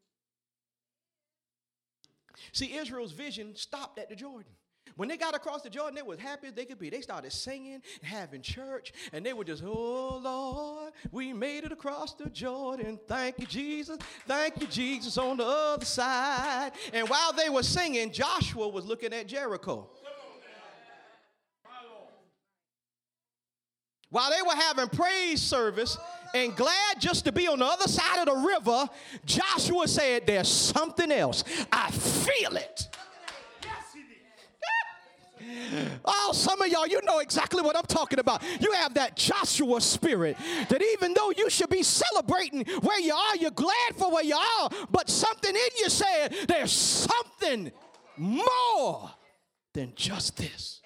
[2.54, 4.54] See, Israel's vision stopped at the Jordan.
[4.96, 6.90] When they got across the Jordan, they was happy as they could be.
[6.90, 12.14] They started singing, having church, and they were just, oh Lord, we made it across
[12.14, 13.00] the Jordan.
[13.08, 13.98] Thank you, Jesus.
[14.28, 16.72] Thank you, Jesus, on the other side.
[16.94, 19.90] And while they were singing, Joshua was looking at Jericho.
[24.12, 25.98] While they were having praise service
[26.34, 28.90] and glad just to be on the other side of the river,
[29.26, 31.46] Joshua said, There's something else.
[31.72, 32.90] I feel it.
[36.06, 38.44] Oh, some of y'all, you know exactly what I'm talking about.
[38.60, 40.38] You have that Joshua spirit
[40.70, 44.36] that even though you should be celebrating where you are, you're glad for where you
[44.36, 47.72] are, but something in you said there's something
[48.18, 49.12] more
[49.74, 50.82] than just this.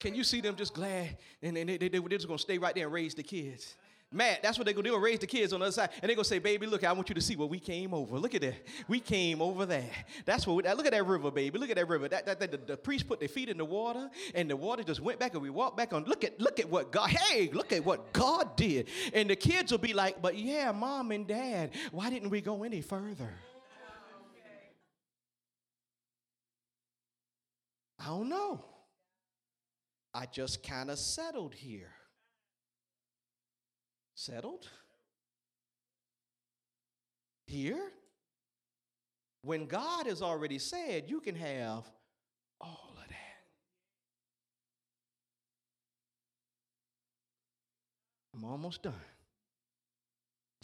[0.00, 2.74] Can you see them just glad and, and they, they, they're just gonna stay right
[2.74, 3.74] there and raise the kids?
[4.10, 4.96] Matt, that's what they're gonna do.
[4.96, 7.10] Raise the kids on the other side, and they're gonna say, "Baby, look, I want
[7.10, 8.18] you to see what we came over.
[8.18, 8.54] Look at that.
[8.88, 9.90] We came over there.
[10.24, 10.56] That's what.
[10.56, 11.58] We, look at that river, baby.
[11.58, 12.08] Look at that river.
[12.08, 14.82] That, that, that the, the priest put their feet in the water, and the water
[14.82, 16.04] just went back, and we walked back on.
[16.04, 17.10] Look at look at what God.
[17.10, 18.88] Hey, look at what God did.
[19.12, 22.62] And the kids will be like, "But yeah, mom and dad, why didn't we go
[22.62, 23.34] any further?"
[28.00, 28.64] I don't know.
[30.14, 31.92] I just kind of settled here.
[34.18, 34.66] Settled?
[37.46, 37.92] Here?
[39.42, 41.88] When God has already said you can have
[42.60, 43.14] all of that.
[48.34, 48.92] I'm almost done.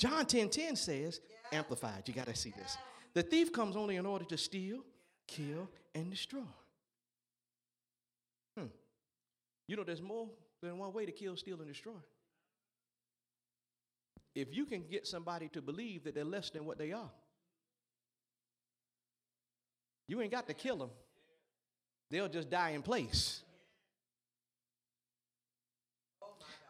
[0.00, 1.20] John 10 10 says,
[1.52, 1.58] yeah.
[1.58, 2.76] amplified, you got to see this.
[3.14, 4.80] The thief comes only in order to steal,
[5.28, 6.40] kill, and destroy.
[8.58, 8.66] Hmm.
[9.68, 10.28] You know, there's more
[10.60, 11.92] than one way to kill, steal, and destroy.
[14.34, 17.10] If you can get somebody to believe that they're less than what they are,
[20.08, 20.90] you ain't got to kill them,
[22.10, 23.42] they'll just die in place.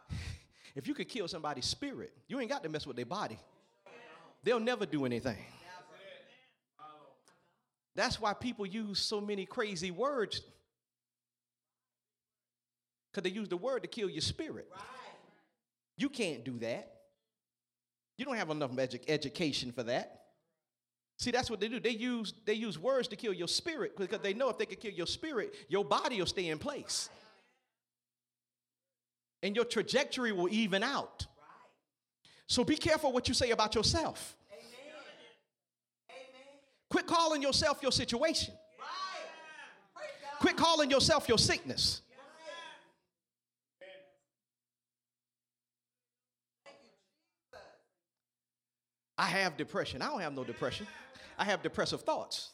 [0.75, 3.39] if you could kill somebody's spirit, you ain't got to mess with their body.
[4.43, 5.37] They'll never do anything.
[7.95, 10.41] That's why people use so many crazy words
[13.09, 14.69] because they use the word to kill your spirit.
[15.97, 16.94] You can't do that.
[18.17, 20.21] You don't have enough edu- education for that.
[21.17, 21.79] See, that's what they do.
[21.79, 24.77] They use they use words to kill your spirit because they know if they can
[24.77, 27.09] kill your spirit, your body will stay in place.
[29.41, 31.25] And your trajectory will even out.
[32.47, 34.35] So be careful what you say about yourself.
[36.89, 38.53] Quit calling yourself your situation.
[40.39, 42.01] Quit calling yourself your sickness.
[49.17, 50.01] I have depression.
[50.01, 50.87] I don't have no depression.
[51.37, 52.51] I have depressive thoughts.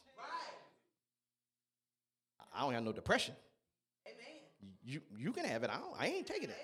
[2.54, 3.36] I don't have no depression.
[4.84, 5.70] You, you can have it.
[5.70, 6.56] I, don't, I ain't taking it.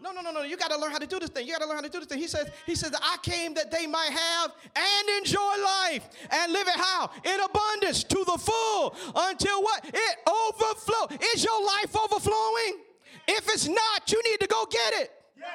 [0.00, 0.42] No, no, no, no.
[0.42, 1.46] You got to learn how to do this thing.
[1.46, 2.18] You got to learn how to do this thing.
[2.18, 6.68] He says, he says, I came that they might have and enjoy life and live
[6.68, 7.10] it how?
[7.24, 9.84] In abundance to the full until what?
[9.86, 11.16] It overflow.
[11.34, 12.78] Is your life overflowing?
[13.26, 15.10] If it's not, you need to go get it.
[15.36, 15.48] Yes.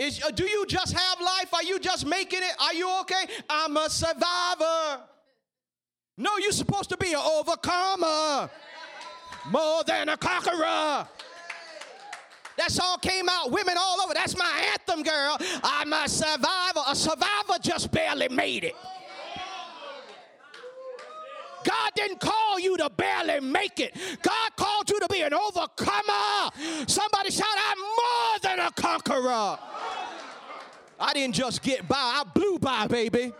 [0.00, 1.52] Is, uh, do you just have life?
[1.52, 2.54] Are you just making it?
[2.58, 3.26] Are you okay?
[3.50, 5.02] I'm a survivor.
[6.16, 8.48] No, you're supposed to be an overcomer,
[9.50, 11.06] more than a conqueror.
[12.56, 14.14] That song came out, women all over.
[14.14, 15.36] That's my anthem, girl.
[15.62, 16.80] I'm a survivor.
[16.86, 18.76] A survivor just barely made it.
[21.64, 23.96] God didn't call you to barely make it.
[24.22, 26.50] God called you to be an overcomer.
[26.86, 29.58] Somebody shout, I'm more than a conqueror.
[30.98, 33.32] I didn't just get by, I blew by, baby.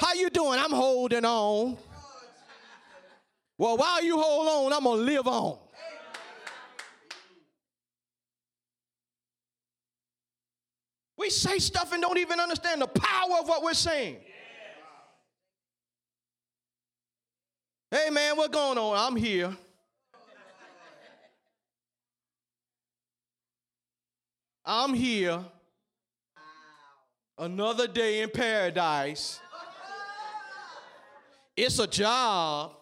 [0.00, 0.58] How you doing?
[0.58, 1.76] I'm holding on.
[3.58, 5.58] Well, while you hold on, I'm going to live on.
[11.18, 14.18] We say stuff and don't even understand the power of what we're saying.
[17.88, 18.96] Hey man, what's going on?
[18.96, 19.56] I'm here.
[24.64, 25.38] I'm here.
[27.38, 29.38] Another day in paradise.
[31.56, 32.72] It's a job.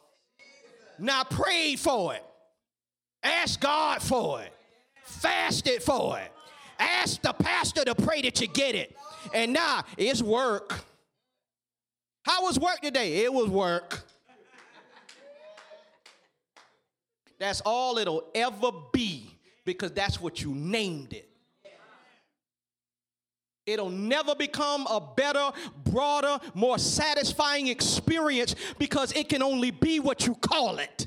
[0.99, 2.25] Now pray for it.
[3.23, 4.55] Ask God for it.
[5.05, 6.33] Fast it for it.
[6.79, 8.97] Ask the pastor to pray that you get it.
[9.35, 10.83] And now it's work.
[12.23, 13.25] How was work today?
[13.25, 14.03] It was work.
[17.45, 19.36] That's all it'll ever be
[19.66, 21.28] because that's what you named it.
[23.66, 25.51] It'll never become a better,
[25.84, 31.07] broader, more satisfying experience because it can only be what you call it.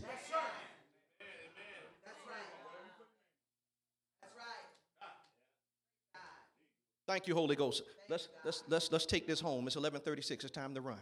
[7.07, 7.81] Thank you, Holy Ghost.
[8.09, 9.65] Let's let's let's let's take this home.
[9.65, 10.43] It's 11:36.
[10.43, 10.99] It's time to run.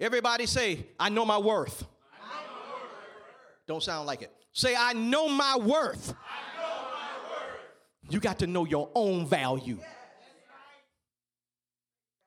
[0.00, 1.84] Everybody say, I know my worth.
[3.66, 4.32] Don't sound like it.
[4.52, 6.12] Say, I know my worth.
[6.12, 8.10] I know my worth.
[8.10, 9.78] You got to know your own value.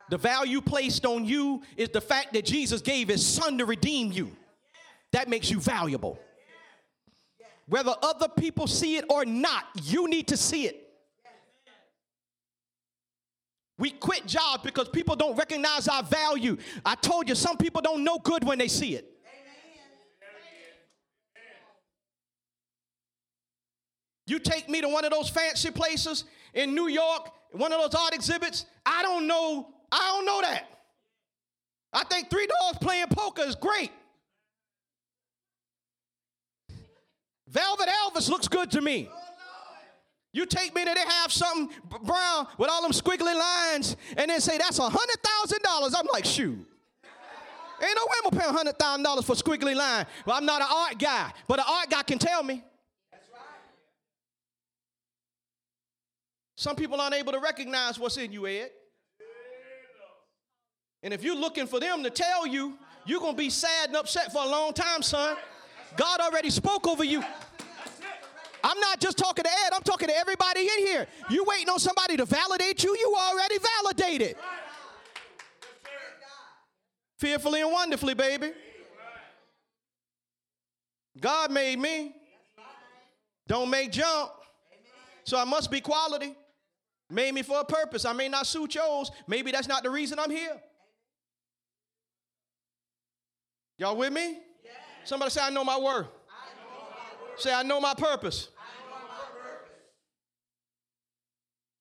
[0.09, 4.11] The value placed on you is the fact that Jesus gave his son to redeem
[4.11, 4.31] you.
[5.11, 6.19] That makes you valuable.
[7.67, 10.87] Whether other people see it or not, you need to see it.
[13.77, 16.57] We quit jobs because people don't recognize our value.
[16.85, 19.18] I told you, some people don't know good when they see it.
[24.29, 27.99] You take me to one of those fancy places in New York, one of those
[27.99, 30.67] art exhibits, I don't know, I don't know that.
[31.91, 33.91] I think three dogs playing poker is great.
[37.47, 39.09] Velvet Elvis looks good to me.
[40.31, 44.39] You take me to they have something brown with all them squiggly lines and then
[44.39, 45.95] say that's a hundred thousand dollars.
[45.97, 46.67] I'm like, shoot.
[47.81, 50.05] Ain't no way I'm gonna pay a hundred thousand dollars for squiggly line.
[50.27, 52.63] Well, I'm not an art guy, but an art guy can tell me.
[56.59, 58.69] Some people aren't able to recognize what's in you, Ed.
[61.01, 63.95] And if you're looking for them to tell you, you're going to be sad and
[63.95, 65.37] upset for a long time, son.
[65.95, 67.23] God already spoke over you.
[68.61, 71.07] I'm not just talking to Ed, I'm talking to everybody in here.
[71.29, 74.35] You waiting on somebody to validate you, you already validated.
[77.19, 78.51] Fearfully and wonderfully, baby.
[81.21, 82.15] God made me.
[83.47, 84.31] Don't make junk.
[85.23, 86.35] So I must be quality.
[87.09, 88.05] Made me for a purpose.
[88.05, 89.11] I may not suit yours.
[89.27, 90.61] Maybe that's not the reason I'm here.
[93.77, 94.37] Y'all with me?
[95.05, 96.07] Somebody say, I know my worth.
[97.37, 97.53] Say.
[97.53, 98.49] I know my purpose.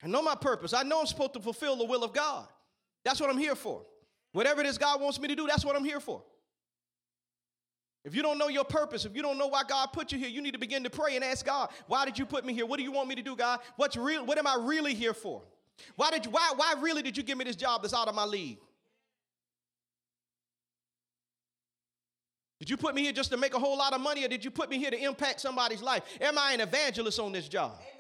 [0.03, 0.73] I know my purpose.
[0.73, 2.47] I know I'm supposed to fulfill the will of God.
[3.05, 3.83] That's what I'm here for.
[4.33, 6.23] Whatever it is God wants me to do, that's what I'm here for.
[8.05, 10.29] If you don't know your purpose, if you don't know why God put you here,
[10.29, 12.65] you need to begin to pray and ask God, why did you put me here?
[12.65, 13.61] What do you want me to do, God?
[13.77, 14.25] What's real?
[14.25, 15.43] What am I really here for?
[15.97, 18.15] Why did you, why, why really did you give me this job that's out of
[18.15, 18.59] my league?
[22.59, 24.45] Did you put me here just to make a whole lot of money or did
[24.45, 26.03] you put me here to impact somebody's life?
[26.21, 27.73] Am I an evangelist on this job?
[27.75, 27.98] Amen.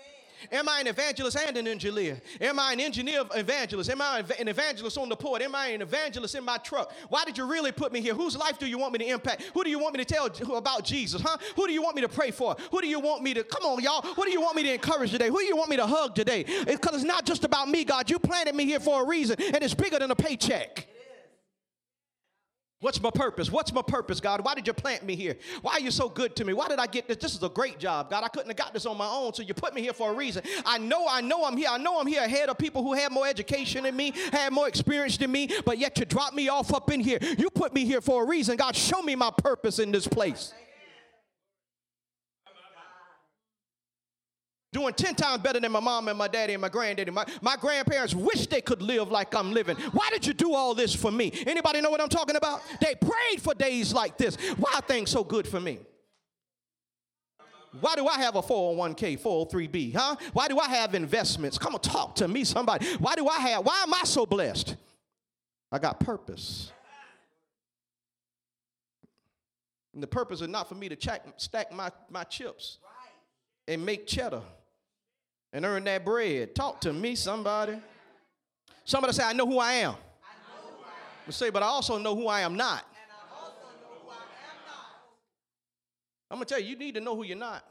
[0.53, 2.21] Am I an evangelist and an engineer?
[2.41, 3.91] Am I an engineer evangelist?
[3.91, 5.43] Am I an evangelist on the port?
[5.43, 6.93] Am I an evangelist in my truck?
[7.09, 8.15] Why did you really put me here?
[8.15, 9.43] Whose life do you want me to impact?
[9.55, 11.21] Who do you want me to tell about Jesus?
[11.23, 11.37] Huh?
[11.57, 12.57] Who do you want me to pray for?
[12.71, 14.03] Who do you want me to come on, y'all?
[14.03, 15.29] Who do you want me to encourage today?
[15.29, 16.45] Who do you want me to hug today?
[16.67, 18.11] Because it's not just about me, God.
[18.11, 20.87] You planted me here for a reason, and it's bigger than a paycheck.
[22.81, 23.51] What's my purpose?
[23.51, 24.45] What's my purpose, God?
[24.45, 25.37] Why did you plant me here?
[25.63, 26.53] Why are you so good to me?
[26.53, 27.17] Why did I get this?
[27.17, 28.23] This is a great job, God.
[28.23, 30.15] I couldn't have got this on my own, so you put me here for a
[30.15, 30.45] reason.
[30.65, 31.71] I know, I know I'm here.
[31.71, 34.69] I know I'm here ahead of people who have more education than me, have more
[34.69, 37.19] experience than me, but yet you drop me off up in here.
[37.37, 38.57] You put me here for a reason.
[38.57, 40.55] God, show me my purpose in this place.
[44.73, 47.11] Doing 10 times better than my mom and my daddy and my granddaddy.
[47.11, 49.77] My, my grandparents wish they could live like I'm living.
[49.93, 51.33] Why did you do all this for me?
[51.47, 52.61] Anybody know what I'm talking about?
[52.81, 54.37] They prayed for days like this.
[54.57, 55.79] Why are things so good for me?
[57.81, 59.95] Why do I have a 401k, 403b?
[59.95, 60.17] Huh?
[60.33, 61.59] Why do I have investments?
[61.59, 62.87] Come on, talk to me, somebody.
[62.97, 64.75] Why do I have, why am I so blessed?
[65.71, 66.73] I got purpose.
[69.93, 72.79] And the purpose is not for me to check, stack my, my chips
[73.67, 74.43] and make cheddar
[75.53, 76.55] and earn that bread.
[76.55, 77.81] Talk to me, somebody.
[78.85, 79.95] Somebody say, I know who I am.
[79.95, 79.97] I
[81.27, 81.33] am.
[81.33, 82.85] Say, but I also know who I am not.
[86.31, 87.65] I'm gonna tell you, you need to know who you're not.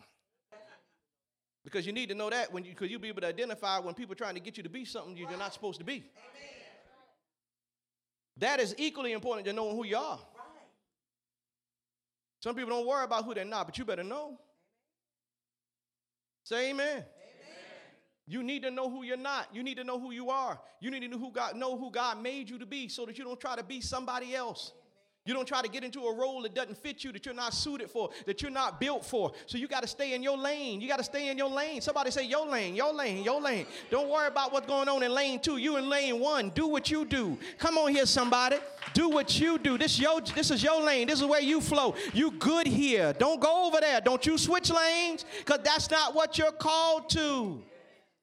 [1.63, 3.93] Because you need to know that when you because you'll be able to identify when
[3.93, 6.05] people are trying to get you to be something you're not supposed to be.
[8.37, 10.19] That is equally important to knowing who you are.
[12.41, 14.39] Some people don't worry about who they're not, but you better know.
[16.43, 17.03] Say amen.
[18.27, 19.47] You need to know who you're not.
[19.53, 20.59] You need to know who you are.
[20.81, 23.17] You need to know who God know who God made you to be so that
[23.17, 24.73] you don't try to be somebody else.
[25.27, 27.53] You don't try to get into a role that doesn't fit you, that you're not
[27.53, 29.33] suited for, that you're not built for.
[29.45, 30.79] So you got to stay in your lane.
[30.79, 31.81] You got to stay in your lane.
[31.81, 33.65] Somebody say, Your lane, your lane, your lane.
[33.91, 35.57] Don't worry about what's going on in lane two.
[35.57, 36.49] You in lane one.
[36.51, 37.37] Do what you do.
[37.59, 38.57] Come on here, somebody.
[38.93, 39.77] Do what you do.
[39.77, 41.07] This, your, this is your lane.
[41.07, 41.95] This is where you flow.
[42.13, 43.11] You good here.
[43.11, 43.99] Don't go over there.
[43.99, 47.61] Don't you switch lanes because that's not what you're called to.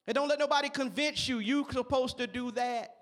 [0.07, 2.95] And don't let nobody convince you you're supposed to do that.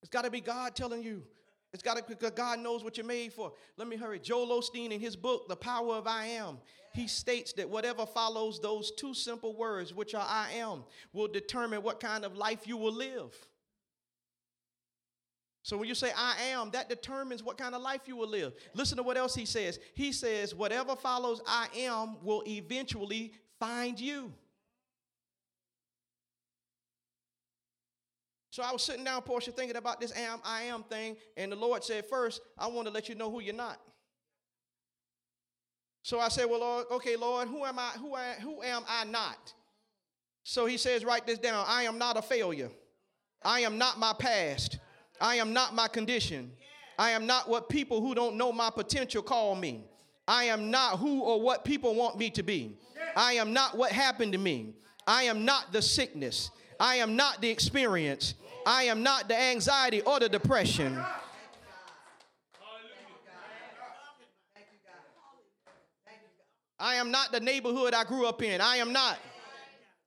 [0.00, 1.22] It's got to be God telling you.
[1.74, 3.52] It's got to because God knows what you're made for.
[3.76, 4.18] Let me hurry.
[4.18, 6.58] Joel Osteen in his book, The Power of I Am,
[6.94, 11.82] he states that whatever follows those two simple words, which are I am, will determine
[11.82, 13.34] what kind of life you will live.
[15.68, 18.54] So when you say I am, that determines what kind of life you will live.
[18.72, 19.78] Listen to what else he says.
[19.92, 24.32] He says, whatever follows I am will eventually find you.
[28.48, 31.56] So I was sitting down, Portia, thinking about this am, I am thing, and the
[31.56, 33.78] Lord said, First, I want to let you know who you're not.
[36.02, 37.90] So I said, Well, Lord, okay, Lord, who am I?
[37.98, 39.52] Who, I, who am I not?
[40.44, 41.66] So he says, Write this down.
[41.68, 42.70] I am not a failure.
[43.44, 44.78] I am not my past.
[45.20, 46.52] I am not my condition.
[46.98, 49.84] I am not what people who don't know my potential call me.
[50.26, 52.76] I am not who or what people want me to be.
[53.16, 54.74] I am not what happened to me.
[55.06, 56.50] I am not the sickness.
[56.78, 58.34] I am not the experience.
[58.66, 60.98] I am not the anxiety or the depression.
[66.80, 68.60] I am not the neighborhood I grew up in.
[68.60, 69.18] I am not.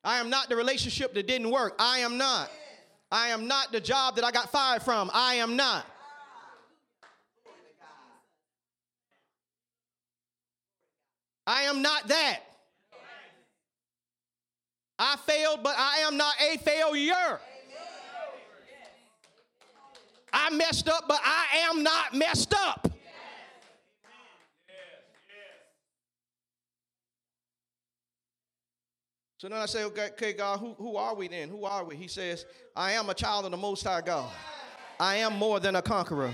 [0.03, 1.75] I am not the relationship that didn't work.
[1.79, 2.49] I am not.
[3.11, 5.11] I am not the job that I got fired from.
[5.13, 5.85] I am not.
[11.45, 12.39] I am not that.
[14.97, 17.39] I failed, but I am not a failure.
[20.31, 22.90] I messed up, but I am not messed up.
[29.41, 31.49] So then I say, okay, okay, God, who, who are we then?
[31.49, 31.95] Who are we?
[31.95, 34.31] He says, I am a child of the Most High God.
[34.99, 36.31] I am more than a conqueror.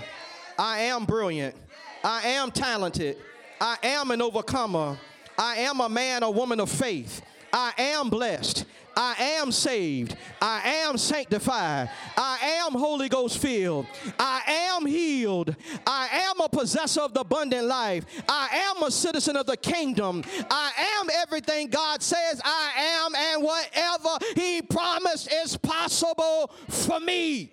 [0.58, 1.56] I am brilliant.
[2.04, 3.16] I am talented.
[3.62, 4.98] I am an overcomer.
[5.38, 7.22] I am a man or woman of faith.
[7.50, 8.66] I am blessed.
[8.98, 10.16] I am saved.
[10.42, 11.88] I am sanctified.
[12.16, 13.86] I am Holy Ghost filled.
[14.18, 15.54] I am healed.
[15.86, 18.04] I am a possessor of the abundant life.
[18.28, 20.24] I am a citizen of the kingdom.
[20.50, 27.52] I am everything God says I am, and whatever He promised is possible for me.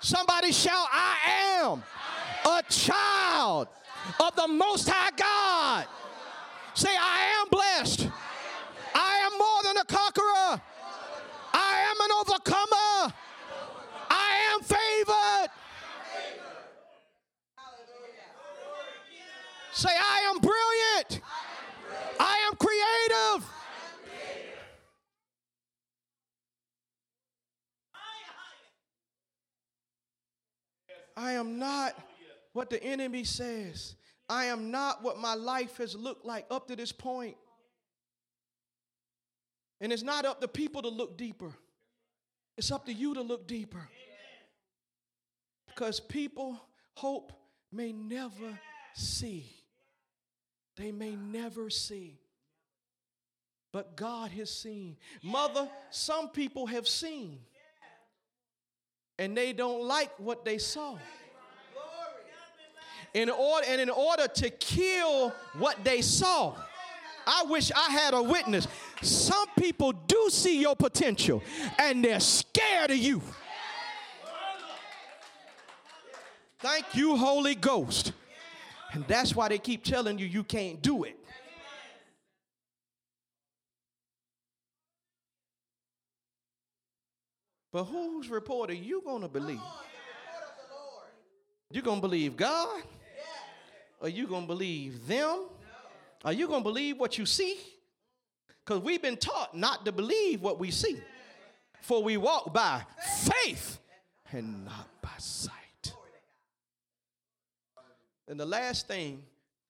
[0.00, 1.16] Somebody shout, I
[1.60, 1.82] am
[2.46, 3.68] a child
[4.20, 5.86] of the Most High God.
[6.72, 8.08] Say, I am blessed.
[8.94, 10.62] I am more than a conqueror.
[11.52, 13.14] I am an overcomer.
[14.08, 15.50] I am favored.
[19.84, 21.20] Say, I am brilliant.
[22.18, 23.50] I am creative.
[31.14, 31.92] I am not
[32.54, 33.96] what the enemy says.
[34.26, 37.36] I am not what my life has looked like up to this point.
[39.82, 41.52] And it's not up to people to look deeper,
[42.56, 43.86] it's up to you to look deeper.
[45.66, 46.58] Because people
[46.94, 47.34] hope
[47.70, 48.58] may never
[48.94, 49.63] see.
[50.76, 52.18] They may never see.
[53.72, 54.96] But God has seen.
[55.22, 57.40] Mother, some people have seen.
[59.18, 60.96] And they don't like what they saw
[63.14, 66.54] in order and in order to kill what they saw
[67.26, 68.68] i wish i had a witness
[69.00, 71.42] some people do see your potential
[71.78, 73.22] and they're scared of you
[76.58, 78.12] thank you holy ghost
[78.94, 81.18] and that's why they keep telling you you can't do it
[87.72, 89.60] but whose report are you going to believe
[91.70, 92.82] you going to believe god
[94.04, 95.46] are you going to believe them?
[96.26, 97.56] Are you going to believe what you see?
[98.62, 101.00] Because we've been taught not to believe what we see.
[101.80, 102.82] For we walk by
[103.22, 103.78] faith
[104.30, 105.63] and not by sight.
[108.28, 109.22] And the last thing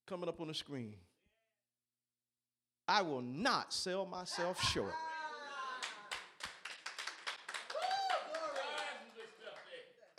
[0.06, 0.94] coming up on the screen
[2.86, 4.92] I will not sell myself short.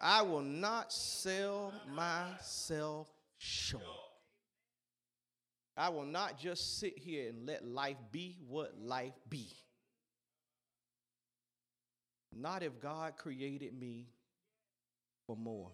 [0.02, 3.08] I will not sell myself
[3.38, 3.84] short.
[5.78, 9.48] I will not just sit here and let life be what life be.
[12.34, 14.08] Not if God created me
[15.26, 15.72] for more.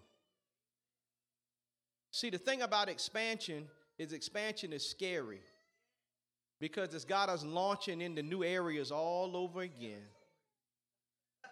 [2.12, 5.40] See, the thing about expansion is expansion is scary
[6.60, 10.04] because it's got us launching into new areas all over again.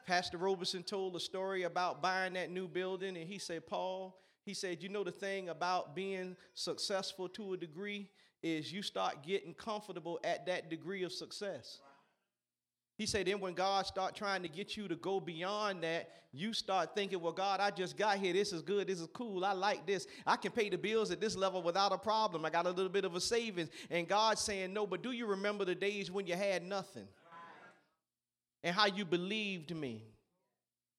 [0.07, 4.53] Pastor Roberson told a story about buying that new building, and he said, Paul, he
[4.53, 8.09] said, you know, the thing about being successful to a degree
[8.43, 11.81] is you start getting comfortable at that degree of success.
[13.01, 16.53] He said, then when God start trying to get you to go beyond that, you
[16.53, 18.35] start thinking, well, God, I just got here.
[18.35, 18.89] This is good.
[18.89, 19.43] This is cool.
[19.43, 20.07] I like this.
[20.27, 22.45] I can pay the bills at this level without a problem.
[22.45, 23.71] I got a little bit of a savings.
[23.89, 27.09] And God's saying, no, but do you remember the days when you had nothing?
[28.63, 30.05] And how you believed me?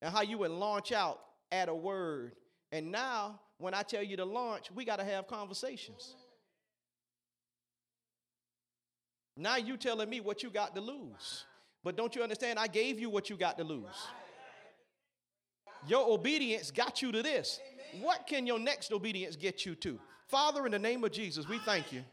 [0.00, 1.20] And how you would launch out
[1.52, 2.32] at a word.
[2.72, 6.16] And now, when I tell you to launch, we got to have conversations.
[9.36, 11.44] Now you telling me what you got to lose.
[11.84, 12.58] But don't you understand?
[12.58, 14.08] I gave you what you got to lose.
[15.86, 17.60] Your obedience got you to this.
[18.00, 19.98] What can your next obedience get you to?
[20.28, 22.04] Father, in the name of Jesus, we thank you.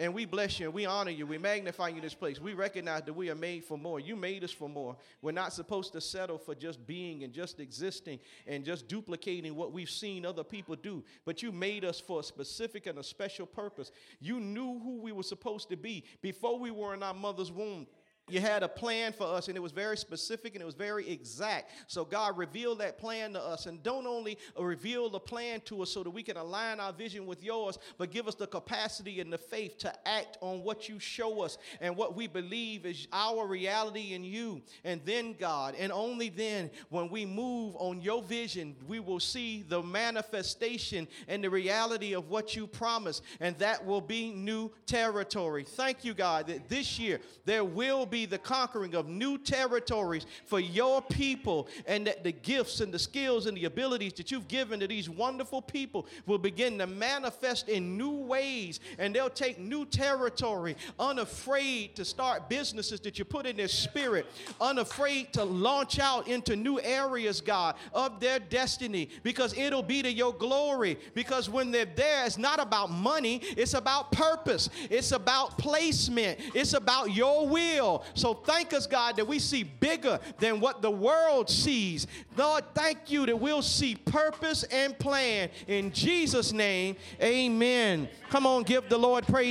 [0.00, 1.26] And we bless you and we honor you.
[1.26, 2.40] We magnify you in this place.
[2.40, 4.00] We recognize that we are made for more.
[4.00, 4.96] You made us for more.
[5.20, 9.72] We're not supposed to settle for just being and just existing and just duplicating what
[9.72, 11.04] we've seen other people do.
[11.26, 13.92] But you made us for a specific and a special purpose.
[14.20, 17.86] You knew who we were supposed to be before we were in our mother's womb.
[18.30, 21.08] You had a plan for us, and it was very specific and it was very
[21.08, 21.72] exact.
[21.86, 23.66] So, God revealed that plan to us.
[23.66, 27.26] And don't only reveal the plan to us so that we can align our vision
[27.26, 30.98] with yours, but give us the capacity and the faith to act on what you
[30.98, 34.62] show us and what we believe is our reality in you.
[34.84, 39.64] And then, God, and only then, when we move on your vision, we will see
[39.68, 43.22] the manifestation and the reality of what you promise.
[43.40, 45.64] And that will be new territory.
[45.64, 50.60] Thank you, God, that this year there will be the conquering of new territories for
[50.60, 54.80] your people, and that the gifts and the skills and the abilities that you've given
[54.80, 59.84] to these wonderful people will begin to manifest in new ways, and they'll take new
[59.84, 64.26] territory, unafraid to start businesses that you put in their spirit,
[64.60, 70.12] unafraid to launch out into new areas, God, of their destiny, because it'll be to
[70.12, 70.98] your glory.
[71.14, 76.74] Because when they're there, it's not about money, it's about purpose, it's about placement, it's
[76.74, 77.99] about your will.
[78.14, 82.06] So thank us, God, that we see bigger than what the world sees.
[82.36, 85.50] Lord, thank you that we'll see purpose and plan.
[85.66, 88.08] In Jesus' name, amen.
[88.30, 89.48] Come on, give the Lord praise.